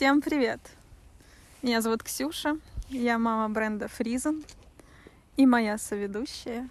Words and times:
Всем 0.00 0.22
привет! 0.22 0.60
Меня 1.60 1.82
зовут 1.82 2.02
Ксюша, 2.02 2.56
я 2.88 3.18
мама 3.18 3.52
бренда 3.52 3.86
Фризен 3.86 4.42
и 5.36 5.44
моя 5.44 5.76
соведущая. 5.76 6.70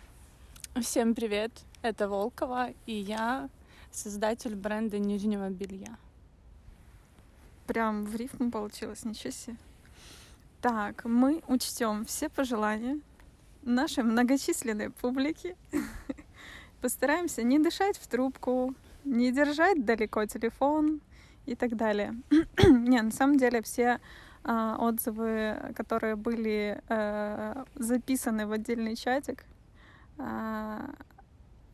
Всем 0.82 1.14
привет! 1.14 1.52
Это 1.84 2.10
Волкова, 2.10 2.70
и 2.88 2.94
я 2.96 3.48
создатель 3.92 4.56
бренда 4.56 4.98
нижнего 4.98 5.48
белья. 5.50 5.96
Прям 7.68 8.04
в 8.04 8.16
рифму 8.16 8.50
получилось, 8.50 9.06
ничего 9.06 9.30
себе. 9.30 9.58
Так, 10.60 11.06
мы 11.06 11.44
учтем 11.48 12.06
все 12.06 12.30
пожелания 12.30 13.00
нашей 13.62 14.04
многочисленной 14.04 14.90
публики. 14.90 15.56
Постараемся 16.82 17.44
не 17.44 17.60
дышать 17.60 18.00
в 18.00 18.08
трубку, 18.08 18.74
не 19.06 19.32
держать 19.32 19.86
далеко 19.86 20.26
телефон 20.26 21.00
и 21.50 21.56
так 21.56 21.76
далее. 21.76 22.16
не, 22.68 23.02
на 23.02 23.12
самом 23.12 23.38
деле 23.38 23.62
все 23.62 24.00
э, 24.44 24.76
отзывы, 24.80 25.74
которые 25.76 26.16
были 26.16 26.82
э, 26.88 27.66
записаны 27.76 28.46
в 28.46 28.52
отдельный 28.52 28.96
чатик, 28.96 29.46
э, 30.18 30.80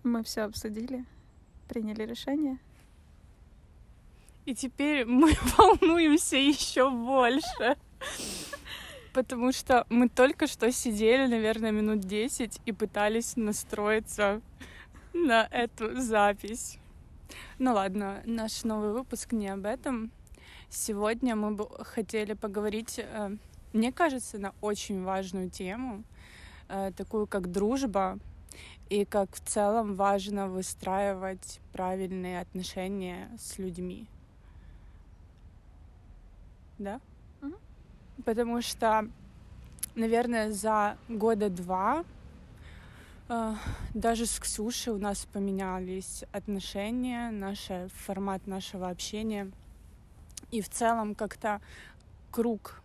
мы 0.04 0.24
все 0.24 0.42
обсудили, 0.42 1.06
приняли 1.68 2.04
решение. 2.04 2.58
И 4.46 4.56
теперь 4.56 5.06
мы 5.06 5.34
волнуемся 5.58 6.38
еще 6.38 6.90
больше. 6.90 7.76
Потому 9.14 9.52
что 9.52 9.86
мы 9.90 10.10
только 10.10 10.48
что 10.48 10.72
сидели, 10.72 11.28
наверное, 11.28 11.72
минут 11.72 12.02
10 12.02 12.62
и 12.66 12.72
пытались 12.72 13.38
настроиться 13.38 14.42
на 15.14 15.48
эту 15.52 16.00
запись. 16.00 16.80
Ну 17.60 17.74
ладно, 17.74 18.22
наш 18.26 18.64
новый 18.64 18.92
выпуск 18.92 19.32
не 19.32 19.50
об 19.50 19.66
этом. 19.66 20.12
Сегодня 20.70 21.36
мы 21.36 21.52
бы 21.52 21.68
хотели 21.84 22.34
поговорить, 22.34 23.00
э, 23.00 23.36
мне 23.74 23.92
кажется, 23.92 24.38
на 24.38 24.54
очень 24.62 25.04
важную 25.04 25.50
тему, 25.50 26.04
э, 26.68 26.92
такую 26.96 27.28
как 27.28 27.52
дружба, 27.52 28.20
и 28.90 29.04
как 29.06 29.34
в 29.34 29.40
целом 29.40 29.96
важно 29.96 30.48
выстраивать 30.48 31.60
правильные 31.74 32.42
отношения 32.42 33.30
с 33.38 33.58
людьми. 33.58 34.08
Да? 36.78 37.00
Mm-hmm. 37.42 37.60
Потому 38.26 38.62
что, 38.62 39.10
наверное, 39.96 40.52
за 40.52 40.98
года 41.10 41.50
два 41.50 42.06
даже 43.28 44.26
с 44.26 44.40
Ксюшей 44.40 44.94
у 44.94 44.98
нас 44.98 45.26
поменялись 45.26 46.24
отношения, 46.32 47.32
наш 47.32 47.70
формат 48.06 48.46
нашего 48.46 48.90
общения. 48.90 49.52
И 50.52 50.62
в 50.62 50.70
целом 50.70 51.16
как-то 51.16 51.60
круг 52.32 52.82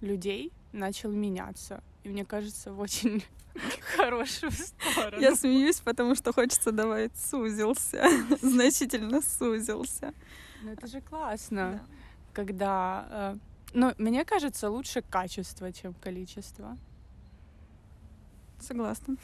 людей 0.00 0.52
начал 0.72 1.10
меняться. 1.10 1.82
И 2.04 2.08
мне 2.08 2.24
кажется, 2.24 2.72
в 2.72 2.80
очень 2.80 3.24
хорошую 3.96 4.52
сторону. 4.52 5.20
Я 5.20 5.34
смеюсь, 5.34 5.80
потому 5.80 6.14
что 6.14 6.32
хочется 6.32 6.72
добавить 6.72 7.16
сузился. 7.16 8.04
Значительно 8.42 9.20
сузился. 9.22 10.14
Ну 10.62 10.72
это 10.72 10.86
же 10.86 11.00
классно, 11.00 11.72
да. 11.72 11.94
когда... 12.32 13.06
Э, 13.10 13.36
ну, 13.74 13.92
мне 13.98 14.24
кажется, 14.24 14.70
лучше 14.70 15.02
качество, 15.02 15.72
чем 15.72 15.94
количество. 15.94 16.76
Согласна. 18.60 19.16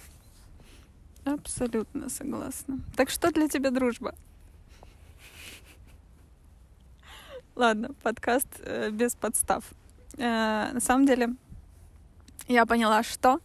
Абсолютно 1.25 2.11
согласна. 2.11 2.80
Так 2.97 3.11
что 3.11 3.30
для 3.30 3.48
тебя 3.48 3.70
дружба? 3.70 4.14
Ладно, 7.56 7.94
подкаст 8.03 8.48
э, 8.61 8.91
без 8.91 9.14
подстав. 9.14 9.64
Э, 10.19 10.70
на 10.72 10.81
самом 10.81 11.06
деле, 11.06 11.31
я 12.48 12.66
поняла, 12.66 13.03
что 13.03 13.41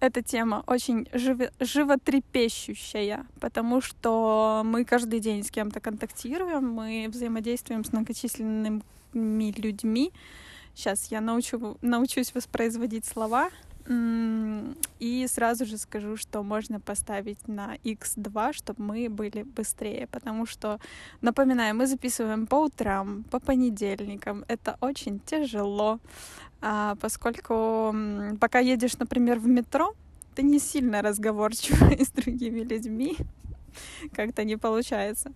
эта 0.00 0.22
тема 0.22 0.64
очень 0.66 1.08
жив... 1.12 1.50
животрепещущая, 1.60 3.26
потому 3.40 3.80
что 3.80 4.62
мы 4.64 4.84
каждый 4.84 5.20
день 5.20 5.44
с 5.44 5.50
кем-то 5.50 5.80
контактируем, 5.80 6.68
мы 6.68 7.06
взаимодействуем 7.08 7.84
с 7.84 7.92
многочисленными 7.92 8.82
людьми. 9.12 10.12
Сейчас 10.74 11.10
я 11.10 11.20
научу, 11.20 11.78
научусь 11.82 12.34
воспроизводить 12.34 13.06
слова. 13.06 13.50
И 13.88 15.26
сразу 15.28 15.64
же 15.64 15.78
скажу, 15.78 16.16
что 16.16 16.42
можно 16.42 16.80
поставить 16.80 17.48
на 17.48 17.76
x2, 17.84 18.52
чтобы 18.52 18.82
мы 18.82 19.08
были 19.08 19.44
быстрее, 19.44 20.06
потому 20.06 20.46
что, 20.46 20.80
напоминаю, 21.20 21.74
мы 21.76 21.86
записываем 21.86 22.46
по 22.46 22.64
утрам, 22.64 23.24
по 23.30 23.38
понедельникам. 23.38 24.44
Это 24.48 24.76
очень 24.80 25.20
тяжело, 25.20 26.00
а, 26.60 26.96
поскольку 27.00 27.94
пока 28.40 28.58
едешь, 28.58 28.98
например, 28.98 29.38
в 29.38 29.46
метро, 29.46 29.94
ты 30.34 30.42
не 30.42 30.58
сильно 30.58 31.02
разговорчивый 31.02 31.98
с 32.04 32.10
другими 32.10 32.60
людьми, 32.60 33.16
как-то 34.14 34.44
не 34.44 34.56
получается. 34.56 35.32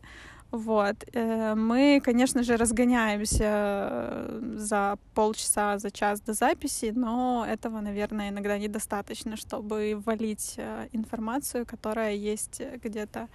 Вот. 0.51 0.97
Э, 1.13 1.55
мы, 1.55 2.01
конечно 2.05 2.43
же, 2.43 2.57
разгоняемся 2.57 3.45
э, 3.45 4.41
за 4.57 4.99
полчаса, 5.15 5.79
за 5.79 5.91
час 5.91 6.21
до 6.21 6.33
записи, 6.33 6.93
но 6.95 7.47
этого, 7.49 7.81
наверное, 7.81 8.31
иногда 8.31 8.59
недостаточно, 8.59 9.37
чтобы 9.37 10.01
валить 10.05 10.55
э, 10.57 10.89
информацию, 10.93 11.67
которая 11.67 12.15
есть 12.15 12.61
где-то 12.85 13.29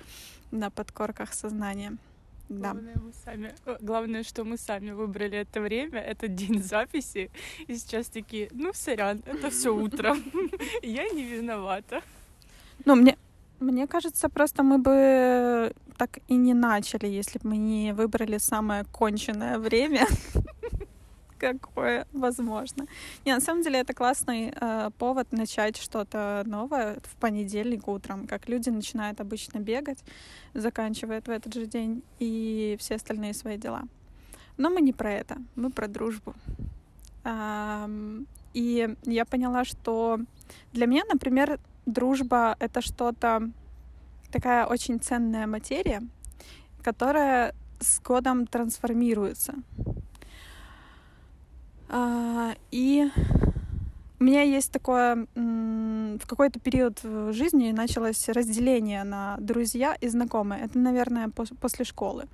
на 0.52 0.70
подкорках 0.70 1.34
сознания. 1.34 1.98
Да. 2.50 2.74
Главное, 2.74 2.96
мы 2.96 3.14
сами, 3.14 3.54
главное, 3.82 4.24
что 4.24 4.44
мы 4.44 4.58
сами 4.58 4.92
выбрали 4.92 5.38
это 5.38 5.62
время, 5.62 6.00
этот 6.00 6.36
день 6.36 6.62
записи, 6.62 7.32
и 7.68 7.78
сейчас 7.78 8.08
такие, 8.08 8.50
ну, 8.52 8.72
сорян, 8.74 9.24
это 9.26 9.50
все 9.50 9.74
утро, 9.74 10.16
я 10.84 11.10
не 11.10 11.24
виновата. 11.24 12.02
Ну, 12.84 12.96
мне, 12.96 13.18
мне 13.60 13.88
кажется, 13.88 14.30
просто 14.30 14.64
мы 14.64 14.78
бы 14.78 15.74
так 15.98 16.20
и 16.28 16.36
не 16.36 16.54
начали, 16.54 17.08
если 17.08 17.40
бы 17.40 17.50
мы 17.50 17.58
не 17.58 17.94
выбрали 17.94 18.38
самое 18.38 18.84
конченное 18.84 19.60
время, 19.60 20.08
какое 21.38 22.06
возможно. 22.14 22.86
Не, 23.26 23.34
на 23.34 23.42
самом 23.42 23.64
деле 23.64 23.80
это 23.80 23.94
классный 23.94 24.54
э, 24.54 24.90
повод 24.98 25.32
начать 25.32 25.78
что-то 25.78 26.44
новое 26.46 26.98
в 27.04 27.16
понедельник 27.16 27.88
утром, 27.88 28.28
как 28.28 28.50
люди 28.50 28.70
начинают 28.70 29.22
обычно 29.22 29.60
бегать, 29.60 30.04
заканчивают 30.54 31.28
в 31.28 31.32
этот 31.32 31.54
же 31.54 31.66
день 31.66 32.04
и 32.20 32.76
все 32.80 32.96
остальные 32.96 33.34
свои 33.34 33.58
дела. 33.58 33.84
Но 34.58 34.70
мы 34.70 34.82
не 34.82 34.94
про 34.94 35.12
это, 35.12 35.38
мы 35.56 35.70
про 35.70 35.88
дружбу. 35.88 36.34
Эм, 37.24 38.28
и 38.54 38.96
я 39.04 39.26
поняла, 39.26 39.66
что 39.66 40.20
для 40.72 40.88
меня, 40.88 41.04
например, 41.12 41.60
дружба— 41.86 42.56
это 42.60 42.82
что-то 42.82 43.50
такая 44.32 44.66
очень 44.66 45.00
ценная 45.00 45.48
материя, 45.48 46.02
которая 46.84 47.54
с 47.80 48.00
годом 48.02 48.48
трансформируется. 48.48 49.54
А, 51.90 52.54
и 52.72 53.10
у 54.20 54.24
меня 54.24 54.42
есть 54.42 54.72
такое, 54.72 55.28
в 55.36 56.28
какой-то 56.28 56.60
период 56.60 57.04
в 57.04 57.34
жизни 57.34 57.72
началось 57.72 58.28
разделение 58.30 59.04
на 59.04 59.38
друзья 59.40 59.96
и 60.00 60.08
знакомые. 60.08 60.64
Это, 60.64 60.80
наверное, 60.80 61.30
после 61.30 61.86
школы. 61.86 62.26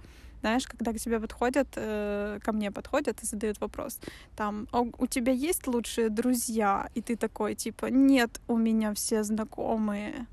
Знаешь, 0.42 0.68
когда 0.68 0.92
к 0.92 0.98
тебе 0.98 1.20
подходят, 1.20 1.68
э, 1.76 2.40
ко 2.44 2.52
мне 2.52 2.72
подходят 2.72 3.24
и 3.24 3.26
задают 3.26 3.62
вопрос, 3.62 4.00
там, 4.36 4.68
у 4.72 5.08
тебя 5.08 5.32
есть 5.32 5.68
лучшие 5.68 6.10
друзья? 6.10 6.90
И 6.96 7.02
ты 7.02 7.16
такой, 7.16 7.56
типа, 7.56 7.86
нет, 7.86 8.42
у 8.48 8.58
меня 8.58 8.94
все 8.94 9.24
знакомые. 9.24 10.26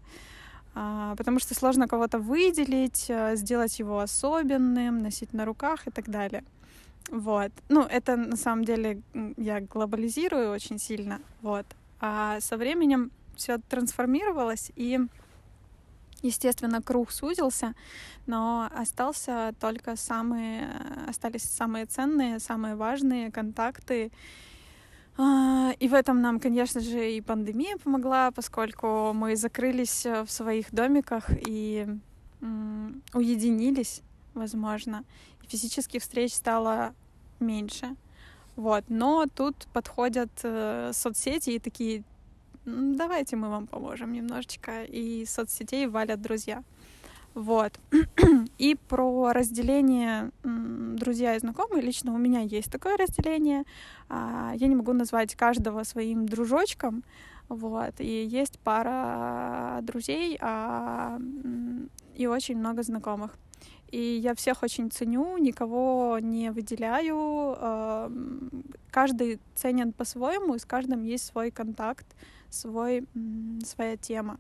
А, 0.74 1.14
потому 1.16 1.41
что 1.41 1.54
сложно 1.54 1.88
кого-то 1.88 2.18
выделить, 2.18 3.06
э, 3.08 3.36
сделать 3.36 3.78
его 3.80 3.98
особенным, 3.98 5.02
носить 5.02 5.32
на 5.32 5.44
руках 5.44 5.86
и 5.86 5.91
так 5.91 6.09
далее. 6.09 6.44
Вот. 7.10 7.53
Ну, 7.68 7.83
это 7.83 8.16
на 8.16 8.36
самом 8.36 8.65
деле 8.65 9.03
я 9.36 9.60
глобализирую 9.60 10.50
очень 10.50 10.78
сильно. 10.78 11.21
Вот. 11.42 11.66
А 12.00 12.41
со 12.41 12.56
временем 12.56 13.10
все 13.34 13.59
трансформировалось, 13.59 14.71
и, 14.77 15.00
естественно, 16.22 16.82
круг 16.82 17.10
сузился, 17.10 17.74
но 18.26 18.68
остался 18.74 19.54
только 19.60 19.97
самые, 19.97 20.68
остались 21.09 21.44
самые 21.44 21.86
ценные, 21.86 22.38
самые 22.38 22.76
важные 22.76 23.30
контакты. 23.30 24.10
А, 25.16 25.72
и 25.78 25.88
в 25.88 25.94
этом 25.94 26.20
нам, 26.20 26.38
конечно 26.38 26.80
же, 26.80 27.12
и 27.12 27.20
пандемия 27.20 27.76
помогла, 27.76 28.30
поскольку 28.30 29.12
мы 29.12 29.36
закрылись 29.36 30.04
в 30.04 30.28
своих 30.28 30.72
домиках 30.72 31.30
и 31.47 31.86
уединились, 33.12 34.03
возможно. 34.34 35.04
И 35.42 35.48
физических 35.48 36.03
встреч 36.03 36.34
стало 36.34 36.94
меньше. 37.41 37.97
Вот. 38.56 38.84
Но 38.88 39.26
тут 39.34 39.68
подходят 39.72 40.30
э, 40.42 40.91
соцсети 40.92 41.50
и 41.50 41.59
такие, 41.59 42.03
давайте 42.97 43.36
мы 43.36 43.48
вам 43.48 43.66
поможем 43.66 44.12
немножечко. 44.12 44.84
И 44.84 45.24
соцсетей 45.26 45.86
валят 45.86 46.20
друзья. 46.20 46.62
Вот. 47.34 47.78
И 48.59 48.74
про 48.88 49.32
разделение 49.32 50.30
друзья 50.42 51.36
и 51.36 51.38
знакомые. 51.38 51.82
Лично 51.82 52.12
у 52.12 52.18
меня 52.18 52.41
есть 52.41 52.70
такое 52.70 52.97
разделение. 52.97 53.65
А, 54.09 54.53
я 54.56 54.66
не 54.66 54.74
могу 54.74 54.92
назвать 54.92 55.36
каждого 55.36 55.84
своим 55.84 56.26
дружочком. 56.26 57.04
Вот. 57.48 57.94
И 58.00 58.24
есть 58.24 58.59
пара 58.59 59.80
друзей 59.82 60.36
а, 60.41 61.21
и 62.16 62.26
очень 62.26 62.59
много 62.59 62.82
знакомых. 62.82 63.36
И 63.91 64.00
я 64.00 64.34
всех 64.34 64.62
очень 64.62 64.91
ценю, 64.91 65.38
никого 65.38 66.18
не 66.21 66.50
выделяю. 66.50 67.56
Каждый 68.91 69.38
ценен 69.54 69.92
по-своему, 69.92 70.56
и 70.56 70.59
с 70.59 70.66
каждым 70.66 71.04
есть 71.04 71.24
свой 71.24 71.50
контакт, 71.50 72.06
свой, 72.50 73.06
своя 73.65 73.97
тема 73.97 74.39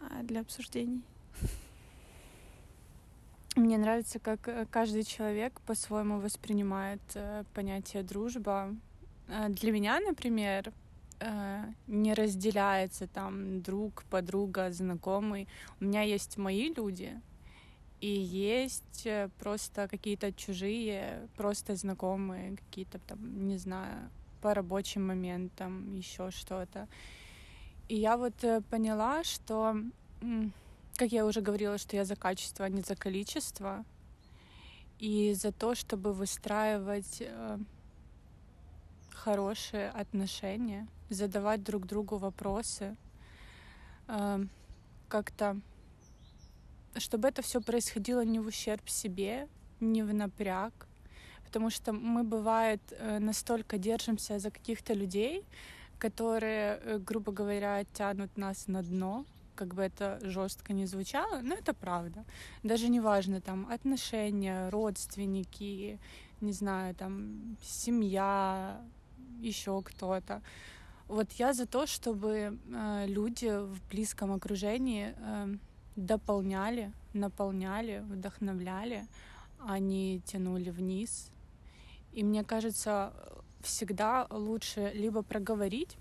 а, 0.00 0.22
для 0.22 0.40
обсуждений. 0.40 1.02
Мне 3.56 3.78
нравится, 3.78 4.18
как 4.18 4.48
э, 4.48 4.66
каждый 4.68 5.04
человек 5.04 5.60
по-своему 5.60 6.18
воспринимает 6.18 7.00
э, 7.14 7.44
понятие 7.54 8.02
дружба. 8.02 8.74
Э, 9.28 9.48
для 9.48 9.70
меня, 9.70 10.00
например, 10.00 10.72
не 11.86 12.12
разделяется 12.12 13.06
там 13.06 13.62
друг, 13.62 14.02
подруга, 14.10 14.70
знакомый. 14.72 15.48
У 15.80 15.84
меня 15.84 16.02
есть 16.02 16.36
мои 16.36 16.74
люди, 16.74 17.18
и 18.00 18.08
есть 18.08 19.08
просто 19.38 19.88
какие-то 19.88 20.32
чужие, 20.32 21.26
просто 21.36 21.76
знакомые, 21.76 22.56
какие-то 22.56 22.98
там, 22.98 23.48
не 23.48 23.56
знаю, 23.56 24.10
по 24.44 24.52
рабочим 24.52 25.06
моментам, 25.06 25.94
еще 25.94 26.30
что-то. 26.30 26.86
И 27.88 27.96
я 27.96 28.18
вот 28.18 28.34
поняла, 28.68 29.24
что 29.24 29.74
как 30.96 31.12
я 31.12 31.24
уже 31.24 31.40
говорила, 31.40 31.78
что 31.78 31.96
я 31.96 32.04
за 32.04 32.14
качество, 32.14 32.66
а 32.66 32.68
не 32.68 32.82
за 32.82 32.94
количество. 32.94 33.86
И 34.98 35.32
за 35.32 35.50
то, 35.50 35.74
чтобы 35.74 36.12
выстраивать 36.12 37.22
э, 37.22 37.58
хорошие 39.10 39.88
отношения, 39.88 40.86
задавать 41.08 41.64
друг 41.64 41.86
другу 41.86 42.18
вопросы, 42.18 42.96
э, 44.08 44.44
как-то, 45.08 45.58
чтобы 46.98 47.28
это 47.28 47.40
все 47.40 47.62
происходило 47.62 48.22
не 48.24 48.40
в 48.40 48.46
ущерб 48.46 48.90
себе, 48.90 49.48
не 49.80 50.02
в 50.02 50.12
напряг, 50.12 50.86
потому 51.54 51.70
что 51.70 51.92
мы 51.92 52.24
бывает 52.24 52.80
э, 52.90 53.20
настолько 53.20 53.78
держимся 53.78 54.38
за 54.40 54.50
каких-то 54.50 54.92
людей, 54.92 55.44
которые, 56.00 56.80
э, 56.82 56.98
грубо 56.98 57.30
говоря, 57.30 57.84
тянут 57.92 58.36
нас 58.36 58.66
на 58.66 58.82
дно, 58.82 59.24
как 59.54 59.74
бы 59.74 59.82
это 59.82 60.18
жестко 60.22 60.72
не 60.72 60.86
звучало, 60.86 61.42
но 61.42 61.54
это 61.54 61.72
правда. 61.72 62.24
Даже 62.64 62.88
неважно, 62.88 63.40
там, 63.40 63.68
отношения, 63.70 64.68
родственники, 64.70 66.00
не 66.40 66.52
знаю, 66.52 66.94
там, 66.94 67.56
семья, 67.62 68.80
еще 69.40 69.80
кто-то. 69.82 70.42
Вот 71.06 71.30
я 71.38 71.52
за 71.52 71.66
то, 71.66 71.86
чтобы 71.86 72.58
э, 72.74 73.06
люди 73.06 73.46
в 73.46 73.78
близком 73.90 74.32
окружении 74.32 75.14
э, 75.16 75.56
дополняли, 75.94 76.92
наполняли, 77.12 78.02
вдохновляли, 78.10 79.06
а 79.60 79.78
не 79.78 80.20
тянули 80.26 80.70
вниз. 80.70 81.30
И 82.14 82.22
мне 82.22 82.44
кажется, 82.44 83.12
всегда 83.60 84.26
лучше 84.30 84.92
либо 84.94 85.22
проговорить 85.22 85.96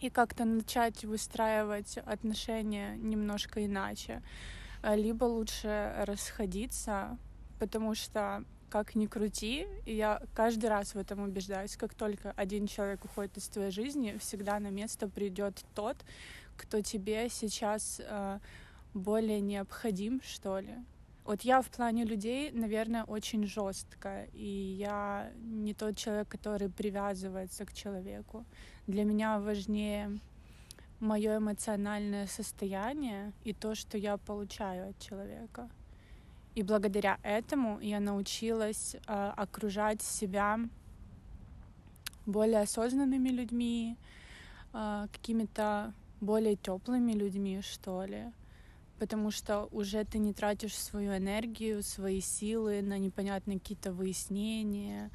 и 0.00 0.08
как-то 0.08 0.44
начать 0.44 1.04
выстраивать 1.04 1.98
отношения 1.98 2.96
немножко 2.96 3.64
иначе. 3.64 4.22
Э, 4.82 4.96
либо 4.96 5.24
лучше 5.24 5.92
расходиться, 6.06 7.18
потому 7.58 7.94
что 7.94 8.44
как 8.70 8.94
ни 8.94 9.06
крути, 9.06 9.66
я 9.84 10.22
каждый 10.32 10.70
раз 10.70 10.94
в 10.94 10.98
этом 10.98 11.20
убеждаюсь, 11.20 11.76
как 11.76 11.92
только 11.92 12.30
один 12.30 12.68
человек 12.68 13.04
уходит 13.04 13.36
из 13.36 13.48
твоей 13.48 13.72
жизни, 13.72 14.16
всегда 14.18 14.60
на 14.60 14.70
место 14.70 15.08
придет 15.08 15.64
тот, 15.74 15.96
кто 16.56 16.80
тебе 16.80 17.28
сейчас 17.28 18.00
э, 18.02 18.38
более 18.94 19.40
необходим, 19.40 20.20
что 20.22 20.60
ли. 20.60 20.76
Вот 21.24 21.42
я 21.42 21.60
в 21.60 21.68
плане 21.68 22.04
людей, 22.04 22.50
наверное, 22.50 23.04
очень 23.04 23.46
жесткая, 23.46 24.26
и 24.32 24.46
я 24.78 25.30
не 25.42 25.74
тот 25.74 25.96
человек, 25.96 26.28
который 26.28 26.68
привязывается 26.68 27.64
к 27.66 27.72
человеку. 27.72 28.44
Для 28.86 29.04
меня 29.04 29.38
важнее 29.38 30.18
мое 30.98 31.38
эмоциональное 31.38 32.26
состояние 32.26 33.32
и 33.44 33.52
то, 33.52 33.74
что 33.74 33.98
я 33.98 34.16
получаю 34.16 34.90
от 34.90 34.98
человека. 34.98 35.68
И 36.54 36.62
благодаря 36.62 37.18
этому 37.22 37.78
я 37.80 38.00
научилась 38.00 38.96
э, 39.06 39.32
окружать 39.36 40.02
себя 40.02 40.58
более 42.26 42.60
осознанными 42.60 43.28
людьми, 43.28 43.96
э, 44.72 45.06
какими-то 45.12 45.92
более 46.20 46.56
теплыми 46.56 47.12
людьми, 47.12 47.60
что 47.62 48.04
ли 48.04 48.32
потому 49.00 49.30
что 49.30 49.66
уже 49.72 50.04
ты 50.04 50.18
не 50.18 50.34
тратишь 50.34 50.76
свою 50.76 51.16
энергию, 51.16 51.82
свои 51.82 52.20
силы 52.20 52.82
на 52.82 52.98
непонятные 52.98 53.58
какие-то 53.58 53.92
выяснения, 53.92 55.10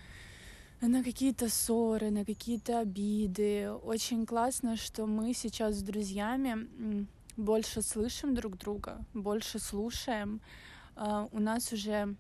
на 0.82 1.04
какие-то 1.04 1.50
ссоры, 1.50 2.10
на 2.10 2.26
какие-то 2.26 2.80
обиды. 2.80 3.72
Очень 3.72 4.26
классно, 4.26 4.76
что 4.76 5.06
мы 5.06 5.36
сейчас 5.36 5.76
с 5.76 5.84
друзьями 5.84 7.08
больше 7.38 7.84
слышим 7.84 8.34
друг 8.34 8.58
друга, 8.58 9.06
больше 9.14 9.60
слушаем. 9.60 10.42
А, 10.96 11.28
у 11.32 11.40
нас 11.40 11.72
уже, 11.72 12.16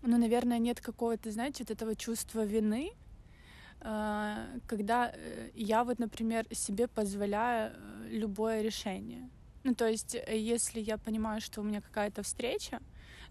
ну, 0.00 0.16
наверное, 0.16 0.58
нет 0.58 0.80
какого-то, 0.80 1.30
знаете, 1.30 1.62
вот 1.64 1.70
этого 1.70 1.94
чувства 1.94 2.44
вины, 2.44 2.92
а, 3.80 4.46
когда 4.66 5.12
э, 5.14 5.50
я 5.54 5.84
вот, 5.84 5.98
например, 5.98 6.46
себе 6.52 6.86
позволяю 6.88 7.72
э, 7.74 8.08
любое 8.10 8.62
решение. 8.62 9.28
Ну, 9.64 9.74
то 9.74 9.88
есть, 9.88 10.14
э, 10.14 10.36
если 10.36 10.80
я 10.80 10.98
понимаю, 10.98 11.40
что 11.40 11.60
у 11.60 11.64
меня 11.64 11.80
какая-то 11.80 12.22
встреча, 12.22 12.80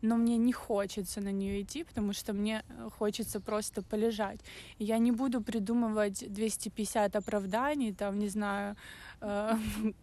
но 0.02 0.18
мне 0.18 0.38
не 0.38 0.52
хочется 0.52 1.22
на 1.22 1.32
нее 1.32 1.62
идти, 1.62 1.84
потому 1.84 2.14
что 2.14 2.34
мне 2.34 2.64
э, 2.68 2.90
хочется 2.98 3.40
просто 3.40 3.82
полежать. 3.82 4.40
Я 4.80 4.98
не 4.98 5.12
буду 5.12 5.42
придумывать 5.42 6.26
250 6.28 7.16
оправданий, 7.16 7.94
там, 7.94 8.20
не 8.20 8.30
знаю, 8.30 8.76
э, 9.22 9.58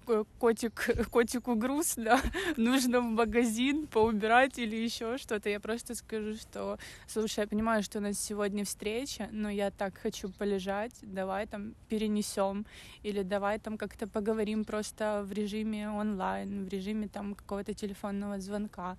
котик, 0.38 1.08
котику 1.10 1.56
да, 1.96 2.20
нужно 2.56 3.00
в 3.00 3.04
магазин 3.04 3.86
поубирать 3.86 4.58
или 4.58 4.76
еще 4.76 5.18
что-то. 5.18 5.48
Я 5.48 5.60
просто 5.60 5.94
скажу, 5.94 6.34
что, 6.34 6.78
слушай, 7.06 7.40
я 7.40 7.46
понимаю, 7.46 7.82
что 7.82 7.98
у 7.98 8.02
нас 8.02 8.18
сегодня 8.18 8.64
встреча, 8.64 9.28
но 9.32 9.50
я 9.50 9.70
так 9.70 9.98
хочу 9.98 10.28
полежать, 10.30 10.92
давай 11.02 11.46
там 11.46 11.74
перенесем, 11.88 12.66
или 13.02 13.22
давай 13.22 13.58
там 13.58 13.76
как-то 13.78 14.06
поговорим 14.06 14.64
просто 14.64 15.24
в 15.24 15.32
режиме 15.32 15.90
онлайн, 15.90 16.64
в 16.64 16.68
режиме 16.68 17.08
там 17.08 17.34
какого-то 17.34 17.74
телефонного 17.74 18.40
звонка. 18.40 18.96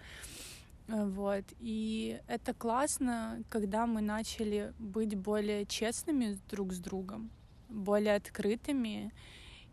Э, 0.90 1.06
вот. 1.06 1.44
И 1.60 2.20
это 2.28 2.54
классно, 2.54 3.44
когда 3.50 3.86
мы 3.86 4.02
начали 4.02 4.74
быть 4.80 5.16
более 5.16 5.66
честными 5.66 6.40
друг 6.50 6.74
с 6.74 6.80
другом, 6.80 7.30
более 7.70 8.16
открытыми. 8.16 9.12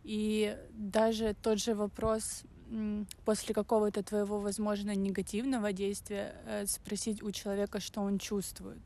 И 0.04 0.56
даже 0.70 1.34
тот 1.42 1.58
же 1.58 1.74
вопрос 1.74 2.44
после 3.24 3.54
какого-то 3.54 4.02
твоего, 4.02 4.40
возможно, 4.40 4.94
негативного 4.94 5.72
действия 5.72 6.34
э, 6.46 6.66
спросить 6.66 7.22
у 7.22 7.30
человека, 7.30 7.80
что 7.80 8.00
он 8.00 8.18
чувствует 8.18 8.80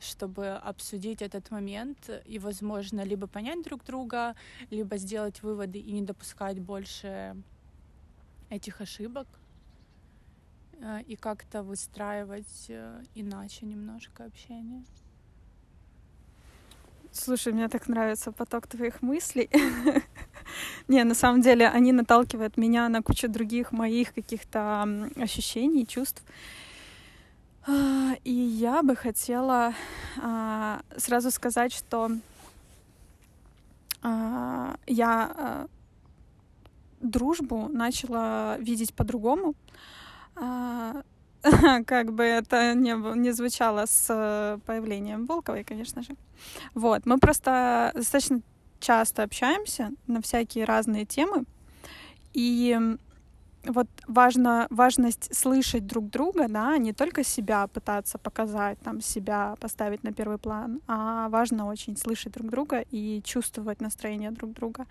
чтобы 0.00 0.48
обсудить 0.48 1.22
этот 1.22 1.52
момент 1.52 2.10
и, 2.24 2.40
возможно, 2.40 3.02
либо 3.02 3.28
понять 3.28 3.62
друг 3.62 3.84
друга, 3.84 4.34
либо 4.68 4.96
сделать 4.96 5.44
выводы 5.44 5.78
и 5.78 5.92
не 5.92 6.02
допускать 6.02 6.58
больше 6.58 7.36
этих 8.50 8.80
ошибок. 8.80 9.28
Э, 10.80 11.00
и 11.06 11.16
как-то 11.16 11.62
выстраивать 11.62 12.66
э, 12.68 13.02
иначе 13.14 13.66
немножко 13.66 14.24
общение. 14.24 14.84
Слушай, 17.12 17.52
мне 17.52 17.68
так 17.68 17.88
нравится 17.88 18.32
поток 18.32 18.66
твоих 18.66 19.02
мыслей. 19.02 19.50
Не, 20.88 21.04
на 21.04 21.14
самом 21.14 21.42
деле 21.42 21.68
они 21.68 21.92
наталкивают 21.92 22.56
меня 22.56 22.88
на 22.88 23.02
кучу 23.02 23.28
других 23.28 23.70
моих 23.70 24.14
каких-то 24.14 24.88
ощущений, 25.16 25.86
чувств. 25.86 26.22
А, 27.66 28.14
и 28.24 28.32
я 28.32 28.82
бы 28.82 28.96
хотела 28.96 29.74
а, 30.20 30.80
сразу 30.96 31.30
сказать, 31.30 31.72
что 31.72 32.10
а, 34.02 34.76
я 34.86 35.68
дружбу 37.00 37.68
начала 37.68 38.56
видеть 38.58 38.94
по-другому. 38.94 39.54
как 41.86 42.12
бы 42.12 42.22
это 42.22 42.74
не, 42.74 42.94
не 43.18 43.32
звучало 43.32 43.86
с 43.86 44.06
э, 44.10 44.58
появлением 44.66 45.26
Волковой, 45.26 45.64
конечно 45.64 46.02
же. 46.02 46.14
Вот, 46.74 47.06
мы 47.06 47.18
просто 47.18 47.92
достаточно 47.94 48.40
часто 48.80 49.22
общаемся 49.22 49.90
на 50.06 50.20
всякие 50.20 50.64
разные 50.64 51.04
темы, 51.04 51.44
и 52.34 52.78
вот 53.64 53.86
важно, 54.08 54.66
важность 54.70 55.34
слышать 55.34 55.86
друг 55.86 56.10
друга, 56.10 56.48
да, 56.48 56.76
не 56.78 56.92
только 56.92 57.22
себя 57.22 57.66
пытаться 57.68 58.18
показать, 58.18 58.78
там, 58.80 59.00
себя 59.00 59.54
поставить 59.60 60.02
на 60.02 60.12
первый 60.12 60.38
план, 60.38 60.80
а 60.88 61.28
важно 61.28 61.66
очень 61.66 61.96
слышать 61.96 62.32
друг 62.32 62.50
друга 62.50 62.84
и 62.90 63.22
чувствовать 63.24 63.80
настроение 63.80 64.30
друг 64.30 64.52
друга. 64.52 64.86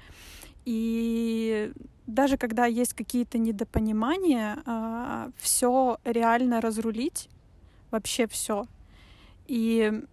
И 0.66 1.72
даже 2.08 2.38
когда 2.38 2.66
есть 2.66 2.94
какие-то 2.94 3.38
недопонимания, 3.38 4.62
а, 4.66 5.30
все 5.38 5.98
реально 6.04 6.62
разрулить, 6.62 7.30
вообще 7.90 8.28
все. 8.28 8.66
И 9.48 10.04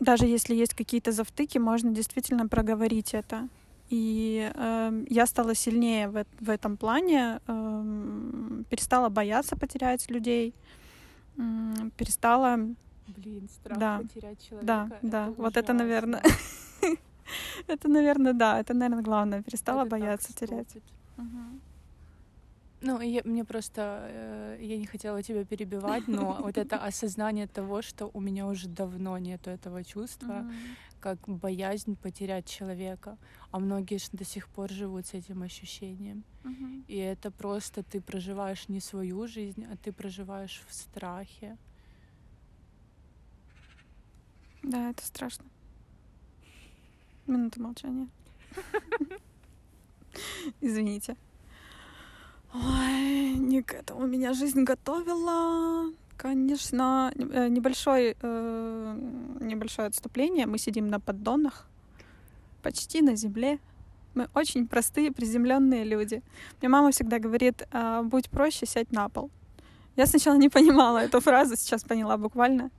даже 0.00 0.26
если 0.26 0.54
есть 0.54 0.74
какие-то 0.74 1.12
завтыки, 1.12 1.58
можно 1.58 1.90
действительно 1.92 2.48
проговорить 2.48 3.14
это. 3.14 3.48
И 3.90 4.50
э, 4.54 5.04
я 5.08 5.26
стала 5.26 5.54
сильнее 5.54 6.08
в, 6.08 6.24
в 6.38 6.48
этом 6.48 6.76
плане, 6.76 7.40
э, 7.46 8.62
перестала 8.70 9.08
бояться 9.08 9.56
потерять 9.56 10.08
людей, 10.08 10.54
э, 11.36 11.40
перестала... 11.96 12.56
Блин, 13.08 13.48
страх 13.48 13.78
да. 13.78 13.98
потерять 13.98 14.48
человека. 14.48 14.66
Да, 14.66 14.88
это 15.02 15.06
да, 15.06 15.34
вот 15.36 15.56
это, 15.56 15.72
наверное, 15.72 16.22
это, 17.66 17.88
наверное, 17.88 18.32
да, 18.32 18.60
это, 18.60 18.74
наверное, 18.74 19.02
главное, 19.02 19.42
перестала 19.42 19.82
Это 19.82 19.90
бояться 19.90 20.32
терять. 20.34 20.70
стопит. 20.70 20.84
Ну, 22.82 23.00
я, 23.00 23.20
мне 23.24 23.44
просто, 23.44 24.06
э, 24.08 24.58
я 24.60 24.78
не 24.78 24.86
хотела 24.86 25.22
тебя 25.22 25.44
перебивать, 25.44 26.08
но 26.08 26.38
вот 26.42 26.56
это 26.56 26.76
осознание 26.76 27.46
того, 27.46 27.82
что 27.82 28.10
у 28.14 28.20
меня 28.20 28.46
уже 28.46 28.68
давно 28.68 29.18
нету 29.18 29.50
этого 29.50 29.84
чувства, 29.84 30.46
как 31.00 31.18
боязнь 31.28 31.94
потерять 31.96 32.46
человека, 32.46 33.18
а 33.50 33.58
многие 33.58 33.98
ж 33.98 34.08
до 34.12 34.24
сих 34.24 34.48
пор 34.48 34.70
живут 34.70 35.06
с 35.06 35.14
этим 35.14 35.42
ощущением. 35.42 36.24
И 36.88 36.96
это 36.96 37.30
просто 37.30 37.82
ты 37.82 38.00
проживаешь 38.00 38.68
не 38.68 38.80
свою 38.80 39.26
жизнь, 39.26 39.66
а 39.70 39.76
ты 39.76 39.92
проживаешь 39.92 40.62
в 40.66 40.74
страхе. 40.74 41.58
Да, 44.62 44.90
это 44.90 45.04
страшно. 45.04 45.44
Минута 47.30 47.60
молчания. 47.60 48.08
Извините. 50.60 51.16
Ой, 52.52 53.34
не 53.34 53.62
к 53.62 53.74
этому 53.74 54.06
меня 54.06 54.32
жизнь 54.32 54.64
готовила. 54.64 55.92
Конечно, 56.16 57.12
э, 57.14 57.48
небольшой, 57.48 58.16
э, 58.20 58.98
небольшое 59.40 59.88
отступление. 59.88 60.46
Мы 60.46 60.58
сидим 60.58 60.88
на 60.88 61.00
поддонах, 61.00 61.66
почти 62.62 63.02
на 63.02 63.16
земле. 63.16 63.58
Мы 64.14 64.28
очень 64.34 64.66
простые, 64.66 65.12
приземленные 65.12 65.84
люди. 65.84 66.22
Мне 66.60 66.68
мама 66.68 66.90
всегда 66.90 67.20
говорит, 67.20 67.62
«А, 67.70 68.02
будь 68.02 68.28
проще, 68.28 68.66
сядь 68.66 68.90
на 68.90 69.08
пол. 69.08 69.30
Я 69.96 70.06
сначала 70.06 70.36
не 70.36 70.48
понимала 70.48 70.98
эту 70.98 71.20
фразу, 71.20 71.56
сейчас 71.56 71.84
поняла 71.84 72.16
буквально. 72.16 72.70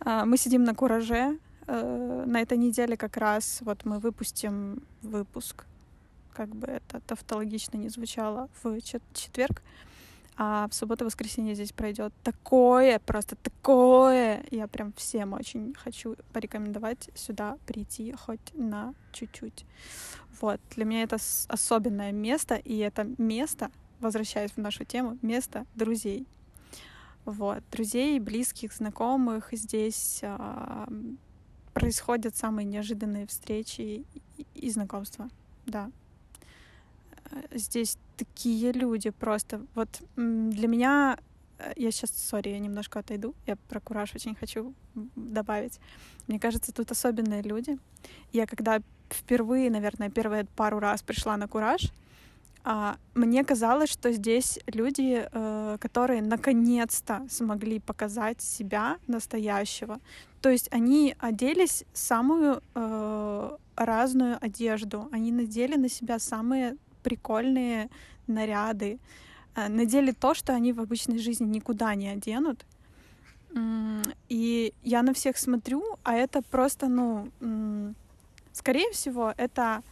А, 0.00 0.26
Мы 0.26 0.36
сидим 0.36 0.64
на 0.64 0.74
кураже. 0.74 1.38
Э, 1.68 2.24
На 2.26 2.40
этой 2.40 2.56
неделе 2.58 2.96
как 2.96 3.16
раз 3.16 3.58
вот 3.60 3.84
мы 3.84 3.98
выпустим 3.98 4.82
выпуск, 5.02 5.64
как 6.32 6.48
бы 6.48 6.66
это 6.66 7.00
тавтологично 7.06 7.76
не 7.76 7.88
звучало, 7.90 8.48
в 8.62 8.80
чет- 8.80 9.02
четверг. 9.14 9.62
А 10.40 10.68
в 10.68 10.74
субботу-воскресенье 10.74 11.54
здесь 11.54 11.72
пройдет 11.72 12.12
такое, 12.22 13.00
просто 13.00 13.34
такое. 13.36 14.44
Я 14.52 14.68
прям 14.68 14.92
всем 14.92 15.32
очень 15.32 15.74
хочу 15.74 16.14
порекомендовать 16.32 17.10
сюда 17.14 17.58
прийти 17.66 18.12
хоть 18.12 18.54
на 18.54 18.94
чуть-чуть. 19.12 19.64
Вот. 20.40 20.60
Для 20.76 20.84
меня 20.84 21.02
это 21.02 21.16
особенное 21.48 22.12
место, 22.12 22.54
и 22.54 22.78
это 22.78 23.08
место, 23.18 23.70
возвращаясь 24.00 24.52
в 24.52 24.58
нашу 24.58 24.84
тему, 24.84 25.18
место 25.22 25.66
друзей. 25.74 26.24
Вот. 27.24 27.64
Друзей, 27.72 28.20
близких, 28.20 28.72
знакомых. 28.72 29.48
Здесь 29.50 30.22
происходят 31.78 32.36
самые 32.36 32.64
неожиданные 32.64 33.26
встречи 33.26 34.04
и, 34.54 34.70
знакомства. 34.70 35.28
Да. 35.66 35.90
Э, 37.30 37.58
Здесь 37.58 37.98
такие 38.16 38.72
люди 38.72 39.10
просто. 39.10 39.60
Вот 39.74 39.88
для 40.16 40.68
меня... 40.68 41.18
э, 41.58 41.72
Я 41.76 41.90
сейчас, 41.90 42.10
сори, 42.10 42.50
я 42.50 42.58
немножко 42.58 42.98
отойду. 42.98 43.34
Я 43.46 43.56
про 43.56 43.80
кураж 43.80 44.14
очень 44.14 44.34
хочу 44.34 44.74
добавить. 45.16 45.80
Мне 46.26 46.38
кажется, 46.40 46.72
тут 46.72 46.90
особенные 46.90 47.42
люди. 47.42 47.78
Я 48.32 48.46
когда 48.46 48.80
впервые, 49.10 49.70
наверное, 49.70 50.10
первые 50.10 50.44
пару 50.44 50.80
раз 50.80 51.02
пришла 51.02 51.36
на 51.36 51.48
кураж, 51.48 51.92
а, 52.64 52.96
мне 53.14 53.44
казалось, 53.44 53.90
что 53.90 54.12
здесь 54.12 54.58
люди, 54.66 55.26
э, 55.32 55.78
которые 55.80 56.22
наконец-то 56.22 57.26
смогли 57.30 57.78
показать 57.78 58.42
себя 58.42 58.98
настоящего. 59.06 60.00
То 60.40 60.50
есть 60.50 60.68
они 60.70 61.16
оделись 61.18 61.84
самую 61.92 62.62
э, 62.74 63.56
разную 63.76 64.38
одежду, 64.40 65.08
они 65.10 65.32
надели 65.32 65.76
на 65.76 65.88
себя 65.88 66.18
самые 66.18 66.76
прикольные 67.02 67.90
наряды, 68.26 68.98
э, 69.54 69.68
надели 69.68 70.12
то, 70.12 70.34
что 70.34 70.52
они 70.52 70.72
в 70.72 70.80
обычной 70.80 71.18
жизни 71.18 71.46
никуда 71.46 71.94
не 71.94 72.08
оденут. 72.08 72.64
И 74.28 74.74
я 74.82 75.02
на 75.02 75.14
всех 75.14 75.38
смотрю, 75.38 75.82
а 76.02 76.14
это 76.14 76.42
просто, 76.42 76.86
ну, 76.86 77.28
скорее 78.52 78.92
всего, 78.92 79.32
это 79.38 79.82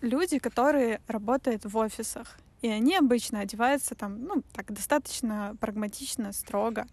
люди, 0.00 0.38
которые 0.38 1.00
работают 1.08 1.64
в 1.64 1.76
офисах. 1.76 2.38
И 2.62 2.68
они 2.68 2.96
обычно 2.96 3.40
одеваются 3.40 3.94
там, 3.94 4.24
ну, 4.24 4.42
так, 4.52 4.72
достаточно 4.72 5.56
прагматично, 5.60 6.32
строго. 6.32 6.86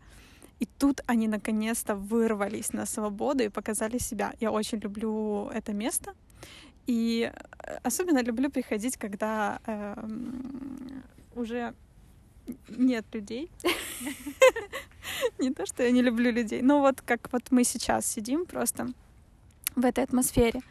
И 0.60 0.66
тут 0.66 1.02
они 1.06 1.28
наконец-то 1.28 1.96
вырвались 1.96 2.74
на 2.74 2.86
свободу 2.86 3.44
и 3.44 3.50
показали 3.50 4.00
себя. 4.00 4.34
Я 4.40 4.52
очень 4.52 4.80
люблю 4.80 5.50
это 5.54 5.74
место. 5.74 6.14
И 6.88 7.32
э, 7.32 7.78
особенно 7.84 8.24
люблю 8.24 8.50
приходить, 8.50 8.98
когда 8.98 9.60
эм, 9.68 11.04
уже 11.36 11.74
нет 12.70 13.06
людей. 13.14 13.52
Не 15.40 15.54
то, 15.54 15.66
что 15.66 15.84
я 15.84 15.92
не 15.92 16.02
люблю 16.02 16.32
людей, 16.32 16.62
но 16.62 16.80
вот 16.80 17.02
как 17.02 17.32
вот 17.32 17.44
мы 17.52 17.64
сейчас 17.64 18.06
сидим 18.06 18.46
просто 18.46 18.88
в 19.76 19.86
этой 19.86 20.04
атмосфере. 20.04 20.62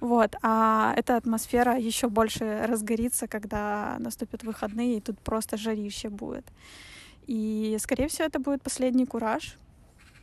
Вот, 0.00 0.36
а 0.42 0.94
эта 0.96 1.16
атмосфера 1.16 1.76
еще 1.76 2.08
больше 2.08 2.66
разгорится, 2.66 3.26
когда 3.26 3.96
наступят 3.98 4.44
выходные, 4.44 4.98
и 4.98 5.00
тут 5.00 5.18
просто 5.18 5.56
жарище 5.56 6.08
будет. 6.08 6.44
И, 7.28 7.76
скорее 7.78 8.08
всего, 8.08 8.24
это 8.24 8.38
будет 8.40 8.62
последний 8.62 9.04
кураж. 9.04 9.56